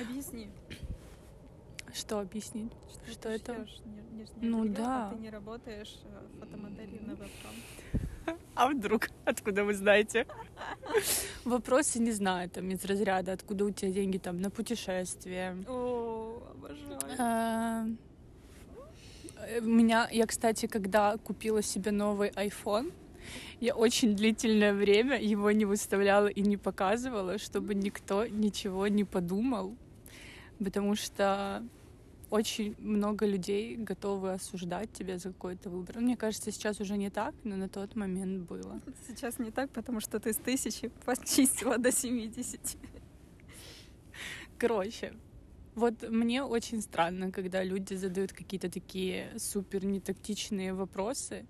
Объясни. 0.00 0.48
Что 1.92 2.20
объяснить? 2.20 2.72
Что, 2.88 3.12
что 3.12 3.28
это? 3.28 3.66
ну 4.40 4.62
белье, 4.62 4.76
да. 4.76 5.08
А 5.08 5.14
ты 5.14 5.20
не 5.20 5.30
работаешь 5.30 5.98
э, 6.04 6.38
фотомоделью 6.38 7.02
на 7.04 7.12
вебкам. 7.12 7.54
А 8.54 8.68
вдруг? 8.68 9.08
Откуда 9.24 9.64
вы 9.64 9.74
знаете? 9.74 10.26
Вопросы 11.44 12.00
не 12.00 12.12
знаю, 12.12 12.50
там 12.50 12.68
из 12.70 12.84
разряда, 12.84 13.32
откуда 13.32 13.64
у 13.64 13.70
тебя 13.70 13.92
деньги 13.92 14.18
там 14.18 14.40
на 14.40 14.50
путешествие. 14.50 15.56
О, 15.68 16.17
обожаю. 16.68 17.16
А, 17.18 17.86
э, 19.46 19.60
меня, 19.60 20.08
я, 20.10 20.26
кстати, 20.26 20.66
когда 20.66 21.16
купила 21.16 21.62
себе 21.62 21.90
новый 21.90 22.30
iPhone, 22.30 22.92
я 23.60 23.74
очень 23.74 24.16
длительное 24.16 24.72
время 24.72 25.20
его 25.20 25.50
не 25.50 25.64
выставляла 25.64 26.28
и 26.28 26.40
не 26.40 26.56
показывала, 26.56 27.38
чтобы 27.38 27.74
никто 27.74 28.26
ничего 28.26 28.88
не 28.88 29.04
подумал, 29.04 29.76
потому 30.58 30.94
что 30.94 31.62
очень 32.30 32.74
много 32.78 33.26
людей 33.26 33.76
готовы 33.76 34.32
осуждать 34.32 34.92
тебя 34.92 35.18
за 35.18 35.30
какой-то 35.30 35.70
выбор. 35.70 35.98
Мне 35.98 36.16
кажется, 36.16 36.52
сейчас 36.52 36.80
уже 36.80 36.96
не 36.96 37.10
так, 37.10 37.34
но 37.44 37.56
на 37.56 37.68
тот 37.68 37.96
момент 37.96 38.48
было. 38.48 38.80
Сейчас 39.06 39.38
не 39.38 39.50
так, 39.50 39.70
потому 39.70 40.00
что 40.00 40.20
ты 40.20 40.32
с 40.32 40.36
тысячи 40.36 40.88
почистила 41.06 41.78
до 41.78 41.90
70. 41.90 42.60
Короче, 44.58 45.14
вот 45.78 46.08
мне 46.10 46.42
очень 46.42 46.82
странно, 46.82 47.30
когда 47.30 47.64
люди 47.64 47.94
задают 47.94 48.32
какие-то 48.32 48.70
такие 48.70 49.32
супер 49.38 49.84
нетактичные 49.84 50.74
вопросы. 50.74 51.46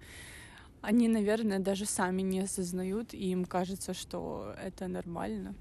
Они, 0.81 1.09
наверное, 1.09 1.59
даже 1.59 1.87
сами 1.87 2.23
не 2.23 2.41
осознают, 2.41 3.15
и 3.15 3.31
им 3.33 3.45
кажется, 3.45 3.95
что 3.95 4.55
это 4.63 4.87
нормально. 4.87 5.55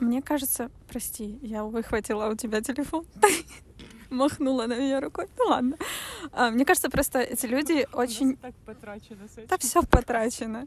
Мне 0.00 0.20
кажется, 0.20 0.70
прости, 0.88 1.38
я 1.42 1.64
выхватила 1.64 2.28
у 2.28 2.36
тебя 2.36 2.60
телефон, 2.60 3.06
махнула 4.10 4.66
на 4.66 4.78
меня 4.78 5.00
рукой. 5.00 5.28
Ну 5.38 5.44
ладно. 5.46 5.76
А, 6.32 6.50
мне 6.50 6.64
кажется, 6.64 6.90
просто 6.90 7.20
эти 7.20 7.46
люди 7.46 7.86
очень... 7.92 8.36
так 8.36 8.54
потрачено 8.64 9.28
с 9.28 9.38
этим. 9.38 9.48
Да 9.48 9.58
все 9.58 9.82
потрачено. 9.82 10.66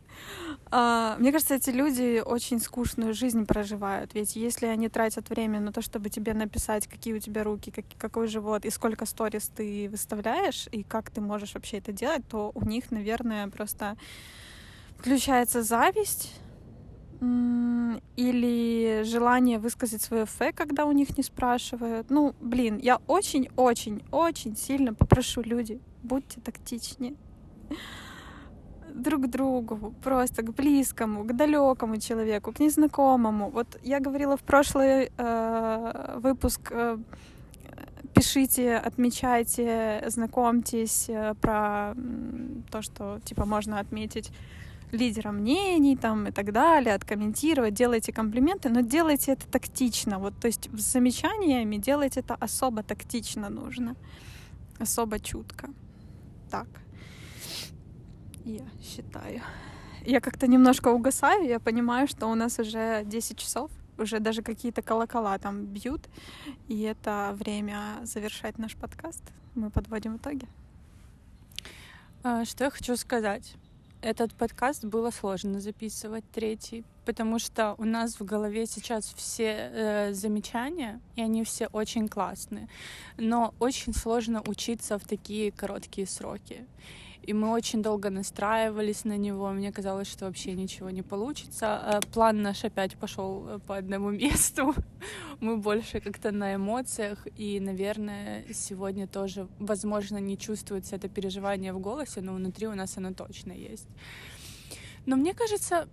А, 0.71 1.15
мне 1.19 1.31
кажется, 1.31 1.55
эти 1.55 1.69
люди 1.69 2.21
очень 2.25 2.59
скучную 2.59 3.13
жизнь 3.13 3.45
проживают. 3.45 4.13
Ведь 4.13 4.35
если 4.35 4.67
они 4.67 4.89
тратят 4.89 5.29
время 5.29 5.59
на 5.59 5.71
то, 5.71 5.81
чтобы 5.81 6.09
тебе 6.09 6.33
написать, 6.33 6.87
какие 6.87 7.13
у 7.13 7.19
тебя 7.19 7.43
руки, 7.43 7.71
как, 7.71 7.85
какой 7.97 8.27
живот 8.27 8.65
и 8.65 8.69
сколько 8.69 9.05
сторис 9.05 9.51
ты 9.55 9.89
выставляешь, 9.89 10.67
и 10.71 10.83
как 10.83 11.09
ты 11.09 11.21
можешь 11.21 11.53
вообще 11.53 11.77
это 11.77 11.91
делать, 11.91 12.27
то 12.27 12.51
у 12.55 12.65
них, 12.65 12.91
наверное, 12.91 13.47
просто 13.47 13.97
включается 14.97 15.63
зависть 15.63 16.39
или 17.21 19.03
желание 19.03 19.59
высказать 19.59 20.01
свое 20.01 20.25
фэ, 20.25 20.53
когда 20.53 20.85
у 20.85 20.91
них 20.93 21.17
не 21.17 21.23
спрашивают. 21.23 22.09
Ну, 22.09 22.33
блин, 22.39 22.77
я 22.77 22.97
очень-очень-очень 23.07 24.55
сильно 24.55 24.93
попрошу 24.93 25.41
люди, 25.41 25.81
будьте 26.03 26.39
тактичнее. 26.39 27.15
друг 28.93 29.23
к 29.23 29.27
другу, 29.27 29.93
просто 30.03 30.41
к 30.41 30.53
близкому, 30.53 31.23
к 31.23 31.35
далекому 31.35 31.97
человеку, 31.97 32.51
к 32.51 32.59
незнакомому. 32.59 33.49
Вот 33.49 33.79
я 33.83 33.99
говорила 33.99 34.35
в 34.35 34.41
прошлый 34.41 35.11
э, 35.17 36.19
выпуск, 36.23 36.71
э, 36.71 36.97
пишите, 38.13 38.77
отмечайте, 38.77 40.03
знакомьтесь 40.07 41.09
э, 41.09 41.33
про 41.41 41.93
то, 42.71 42.81
что 42.81 43.19
типа 43.23 43.45
можно 43.45 43.79
отметить 43.79 44.31
лидера 44.91 45.31
мнений 45.31 45.95
там 45.95 46.27
и 46.27 46.31
так 46.31 46.51
далее, 46.51 46.95
откомментировать, 46.95 47.73
делайте 47.73 48.11
комплименты, 48.11 48.69
но 48.69 48.81
делайте 48.81 49.33
это 49.33 49.47
тактично. 49.47 50.19
Вот, 50.19 50.33
то 50.39 50.47
есть 50.47 50.69
с 50.73 50.91
замечаниями 50.91 51.77
делайте 51.77 52.21
это 52.21 52.35
особо 52.35 52.83
тактично 52.83 53.49
нужно, 53.49 53.95
особо 54.79 55.19
чутко. 55.19 55.69
Так, 56.49 56.67
я 58.45 58.65
считаю. 58.81 59.41
Я 60.05 60.21
как-то 60.21 60.47
немножко 60.47 60.89
угасаю, 60.89 61.45
я 61.45 61.59
понимаю, 61.59 62.07
что 62.07 62.27
у 62.27 62.35
нас 62.35 62.57
уже 62.59 63.03
10 63.05 63.37
часов, 63.37 63.69
уже 63.97 64.19
даже 64.19 64.41
какие-то 64.41 64.81
колокола 64.81 65.37
там 65.37 65.65
бьют, 65.65 66.07
и 66.67 66.81
это 66.81 67.35
время 67.37 67.99
завершать 68.03 68.57
наш 68.57 68.75
подкаст. 68.75 69.23
Мы 69.55 69.69
подводим 69.69 70.17
итоги. 70.17 70.47
А, 72.23 72.45
что 72.45 72.65
я 72.65 72.69
хочу 72.69 72.95
сказать? 72.95 73.55
Этот 74.01 74.33
подкаст 74.33 74.85
было 74.85 75.11
сложно 75.11 75.59
записывать, 75.59 76.23
третий, 76.31 76.85
потому 77.03 77.37
что 77.37 77.75
у 77.77 77.83
нас 77.83 78.17
в 78.17 78.23
голове 78.23 78.65
сейчас 78.65 79.13
все 79.13 79.69
э, 79.73 80.13
замечания, 80.13 81.01
и 81.17 81.21
они 81.21 81.43
все 81.43 81.67
очень 81.73 82.07
классные, 82.07 82.69
но 83.17 83.53
очень 83.59 83.93
сложно 83.93 84.41
учиться 84.47 84.97
в 84.97 85.03
такие 85.03 85.51
короткие 85.51 86.07
сроки. 86.07 86.65
И 87.29 87.33
мы 87.33 87.51
очень 87.51 87.83
долго 87.83 88.09
настраивались 88.09 89.05
на 89.05 89.15
него. 89.15 89.51
Мне 89.51 89.71
казалось, 89.71 90.07
что 90.07 90.25
вообще 90.25 90.53
ничего 90.53 90.89
не 90.89 91.03
получится. 91.03 91.65
Э, 91.65 91.99
план 92.11 92.41
наш 92.41 92.65
опять 92.65 92.95
пошел 92.95 93.47
э, 93.47 93.59
по 93.59 93.77
одному 93.77 94.09
месту. 94.23 94.73
Мы 95.39 95.57
больше 95.57 95.99
как-то 96.01 96.31
на 96.31 96.55
эмоциях. 96.55 97.27
И, 97.37 97.59
наверное, 97.59 98.45
сегодня 98.51 99.05
тоже, 99.05 99.47
возможно, 99.59 100.17
не 100.17 100.39
чувствуется 100.39 100.95
это 100.95 101.07
переживание 101.07 101.71
в 101.71 101.79
голосе, 101.79 102.21
но 102.21 102.33
внутри 102.33 102.67
у 102.67 102.73
нас 102.73 102.97
оно 102.97 103.13
точно 103.13 103.51
есть. 103.51 103.87
Но 105.05 105.15
мне 105.15 105.35
кажется, 105.35 105.87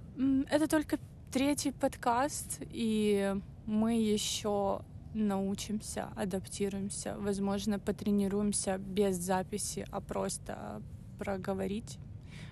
это 0.51 0.67
только 0.69 0.99
третий 1.31 1.73
подкаст, 1.73 2.63
и 2.63 3.35
мы 3.67 3.93
еще 3.93 4.81
научимся, 5.13 6.09
адаптируемся, 6.17 7.15
возможно, 7.19 7.79
потренируемся 7.79 8.79
без 8.79 9.17
записи, 9.17 9.87
а 9.91 10.01
просто 10.01 10.81
проговорить, 11.19 11.99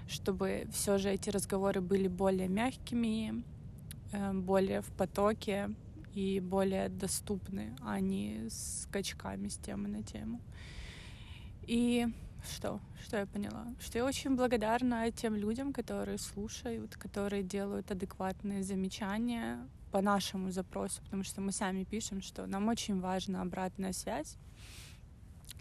чтобы 0.09 0.67
все 0.73 0.99
же 0.99 1.11
эти 1.11 1.31
разговоры 1.31 1.81
были 1.81 2.09
более 2.09 2.49
мягкими, 2.49 3.45
э, 4.12 4.33
более 4.33 4.81
в 4.81 4.91
потоке 4.93 5.71
и 6.15 6.41
более 6.41 6.89
доступны, 6.89 7.77
а 7.81 8.01
не 8.01 8.49
скачками 8.51 9.49
с 9.49 9.57
темы 9.57 9.89
на 9.89 10.03
тему. 10.03 10.41
И 11.67 12.07
что? 12.53 12.81
Что 13.03 13.19
я 13.19 13.27
поняла? 13.27 13.67
Что 13.81 13.99
я 13.99 14.05
очень 14.05 14.37
благодарна 14.37 15.11
тем 15.11 15.35
людям, 15.35 15.73
которые 15.73 16.19
слушают, 16.19 16.97
которые 16.97 17.43
делают 17.43 17.91
адекватные 17.91 18.62
замечания 18.62 19.67
по 19.91 20.03
нашему 20.03 20.51
запросу, 20.51 21.03
потому 21.05 21.25
что 21.25 21.41
мы 21.41 21.53
сами 21.53 21.85
пишем, 21.85 22.21
что 22.21 22.47
нам 22.47 22.69
очень 22.69 23.01
важна 23.01 23.43
обратная 23.43 23.93
связь, 23.93 24.37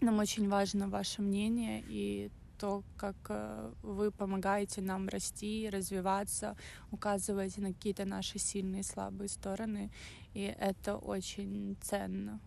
нам 0.00 0.18
очень 0.18 0.48
важно 0.48 0.88
ваше 0.88 1.22
мнение 1.22 1.82
и 1.88 2.30
то, 2.58 2.82
как 2.96 3.16
э, 3.28 3.72
вы 3.82 4.10
помогаете 4.10 4.80
нам 4.80 5.08
расти, 5.08 5.68
развиваться, 5.70 6.56
указываете 6.90 7.60
на 7.60 7.72
какие-то 7.72 8.04
наши 8.04 8.38
сильные 8.38 8.80
и 8.80 8.84
слабые 8.84 9.28
стороны, 9.28 9.90
и 10.34 10.42
это 10.58 10.96
очень 10.96 11.76
ценно. 11.80 12.40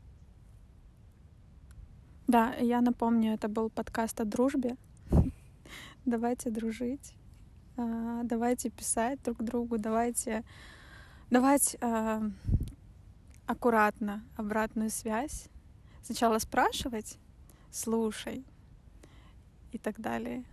Да, 2.27 2.53
я 2.55 2.81
напомню, 2.81 3.33
это 3.33 3.47
был 3.47 3.69
подкаст 3.69 4.19
о 4.19 4.25
дружбе. 4.25 4.75
Давайте 6.05 6.49
дружить, 6.49 7.13
а, 7.77 8.23
давайте 8.23 8.69
писать 8.69 9.21
друг 9.23 9.43
другу, 9.43 9.77
давайте 9.77 10.43
давать 11.29 11.77
а, 11.79 12.23
аккуратно 13.45 14.23
обратную 14.35 14.89
связь. 14.89 15.47
Сначала 16.01 16.39
спрашивать, 16.39 17.17
слушай, 17.71 18.45
и 19.71 19.77
так 19.77 19.99
далее. 19.99 20.43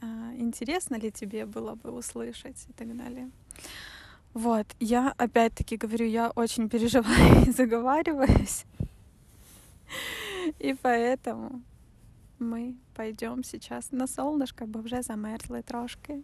А, 0.00 0.32
интересно 0.38 0.96
ли 0.96 1.10
тебе 1.10 1.46
было 1.46 1.74
бы 1.74 1.90
услышать 1.90 2.66
и 2.68 2.72
так 2.72 2.96
далее. 2.96 3.30
Вот, 4.32 4.66
я 4.78 5.12
опять-таки 5.18 5.76
говорю, 5.76 6.06
я 6.06 6.30
очень 6.30 6.68
переживаю 6.68 7.46
и 7.46 7.50
заговариваюсь. 7.50 8.64
И 10.58 10.74
поэтому 10.74 11.62
мы 12.38 12.76
пойдем 12.94 13.44
сейчас 13.44 13.92
на 13.92 14.06
солнышко, 14.06 14.66
бо 14.66 14.80
вже 14.80 15.02
замерзли 15.02 15.62
трошки. 15.62 16.22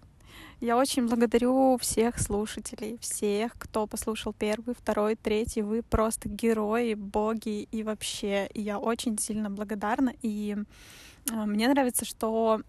Я 0.61 0.77
очень 0.77 1.07
благодарю 1.07 1.77
всех 1.79 2.19
слушателей, 2.19 2.97
всех, 3.01 3.53
кто 3.59 3.87
послушал 3.87 4.33
первый, 4.33 4.75
второй, 4.75 5.17
третий. 5.17 5.63
Вы 5.63 5.83
просто 5.83 6.29
герои, 6.29 6.95
боги 6.95 7.69
и 7.73 7.83
вообще. 7.83 8.49
Я 8.55 8.79
очень 8.79 9.19
сильно 9.19 9.51
благодарна. 9.51 10.13
И 10.23 10.57
мне 11.33 11.69
нравится, 11.69 12.05
что 12.05 12.61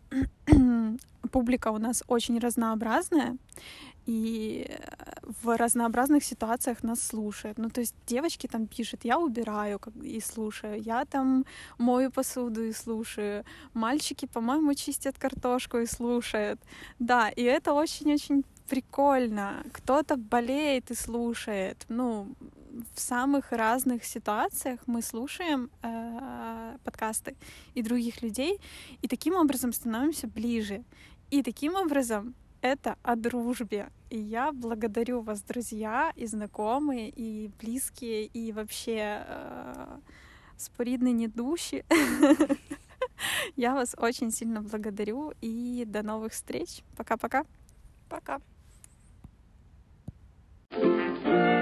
публика 1.31 1.69
у 1.69 1.77
нас 1.77 2.03
очень 2.07 2.39
разнообразная, 2.39 3.37
и 4.07 4.65
в 5.43 5.57
разнообразных 5.57 6.23
ситуациях 6.23 6.81
нас 6.81 7.01
слушают. 7.01 7.57
Ну, 7.57 7.69
то 7.69 7.81
есть 7.81 7.93
девочки 8.07 8.47
там 8.47 8.65
пишут, 8.65 9.01
я 9.03 9.19
убираю 9.19 9.81
и 10.01 10.21
слушаю, 10.21 10.81
я 10.81 11.03
там 11.03 11.45
мою 11.77 12.09
посуду 12.09 12.63
и 12.63 12.71
слушаю, 12.71 13.43
мальчики, 13.73 14.25
по-моему, 14.25 14.73
чистят 14.75 15.19
картошку 15.19 15.79
и 15.79 15.85
слушают. 15.85 16.61
Да, 16.99 17.29
и 17.29 17.43
это 17.43 17.73
очень-очень 17.73 18.45
прикольно. 18.69 19.63
Кто-то 19.73 20.15
болеет 20.15 20.89
и 20.91 20.95
слушает. 20.95 21.85
Ну, 21.89 22.29
в 22.95 22.99
самых 22.99 23.51
разных 23.51 24.03
ситуациях 24.05 24.79
мы 24.87 25.01
слушаем 25.01 25.69
э, 25.81 26.77
подкасты 26.83 27.35
и 27.75 27.81
других 27.81 28.21
людей, 28.21 28.59
и 29.01 29.07
таким 29.07 29.35
образом 29.35 29.73
становимся 29.73 30.27
ближе. 30.27 30.83
И 31.29 31.43
таким 31.43 31.75
образом 31.75 32.35
это 32.61 32.97
о 33.03 33.15
дружбе. 33.15 33.89
И 34.09 34.17
я 34.17 34.51
благодарю 34.51 35.21
вас, 35.21 35.41
друзья, 35.41 36.11
и 36.15 36.25
знакомые, 36.25 37.09
и 37.09 37.49
близкие, 37.59 38.25
и 38.25 38.51
вообще 38.51 39.23
э, 39.27 39.99
споридные 40.57 41.13
недущи. 41.13 41.85
Я 43.55 43.73
вас 43.73 43.95
очень 43.97 44.31
сильно 44.31 44.61
благодарю 44.61 45.33
и 45.41 45.83
до 45.85 46.03
новых 46.03 46.33
встреч. 46.33 46.83
Пока-пока. 46.95 47.45
Пока. 48.09 48.35
-пока. 48.35 48.41
Пока. 50.69 51.56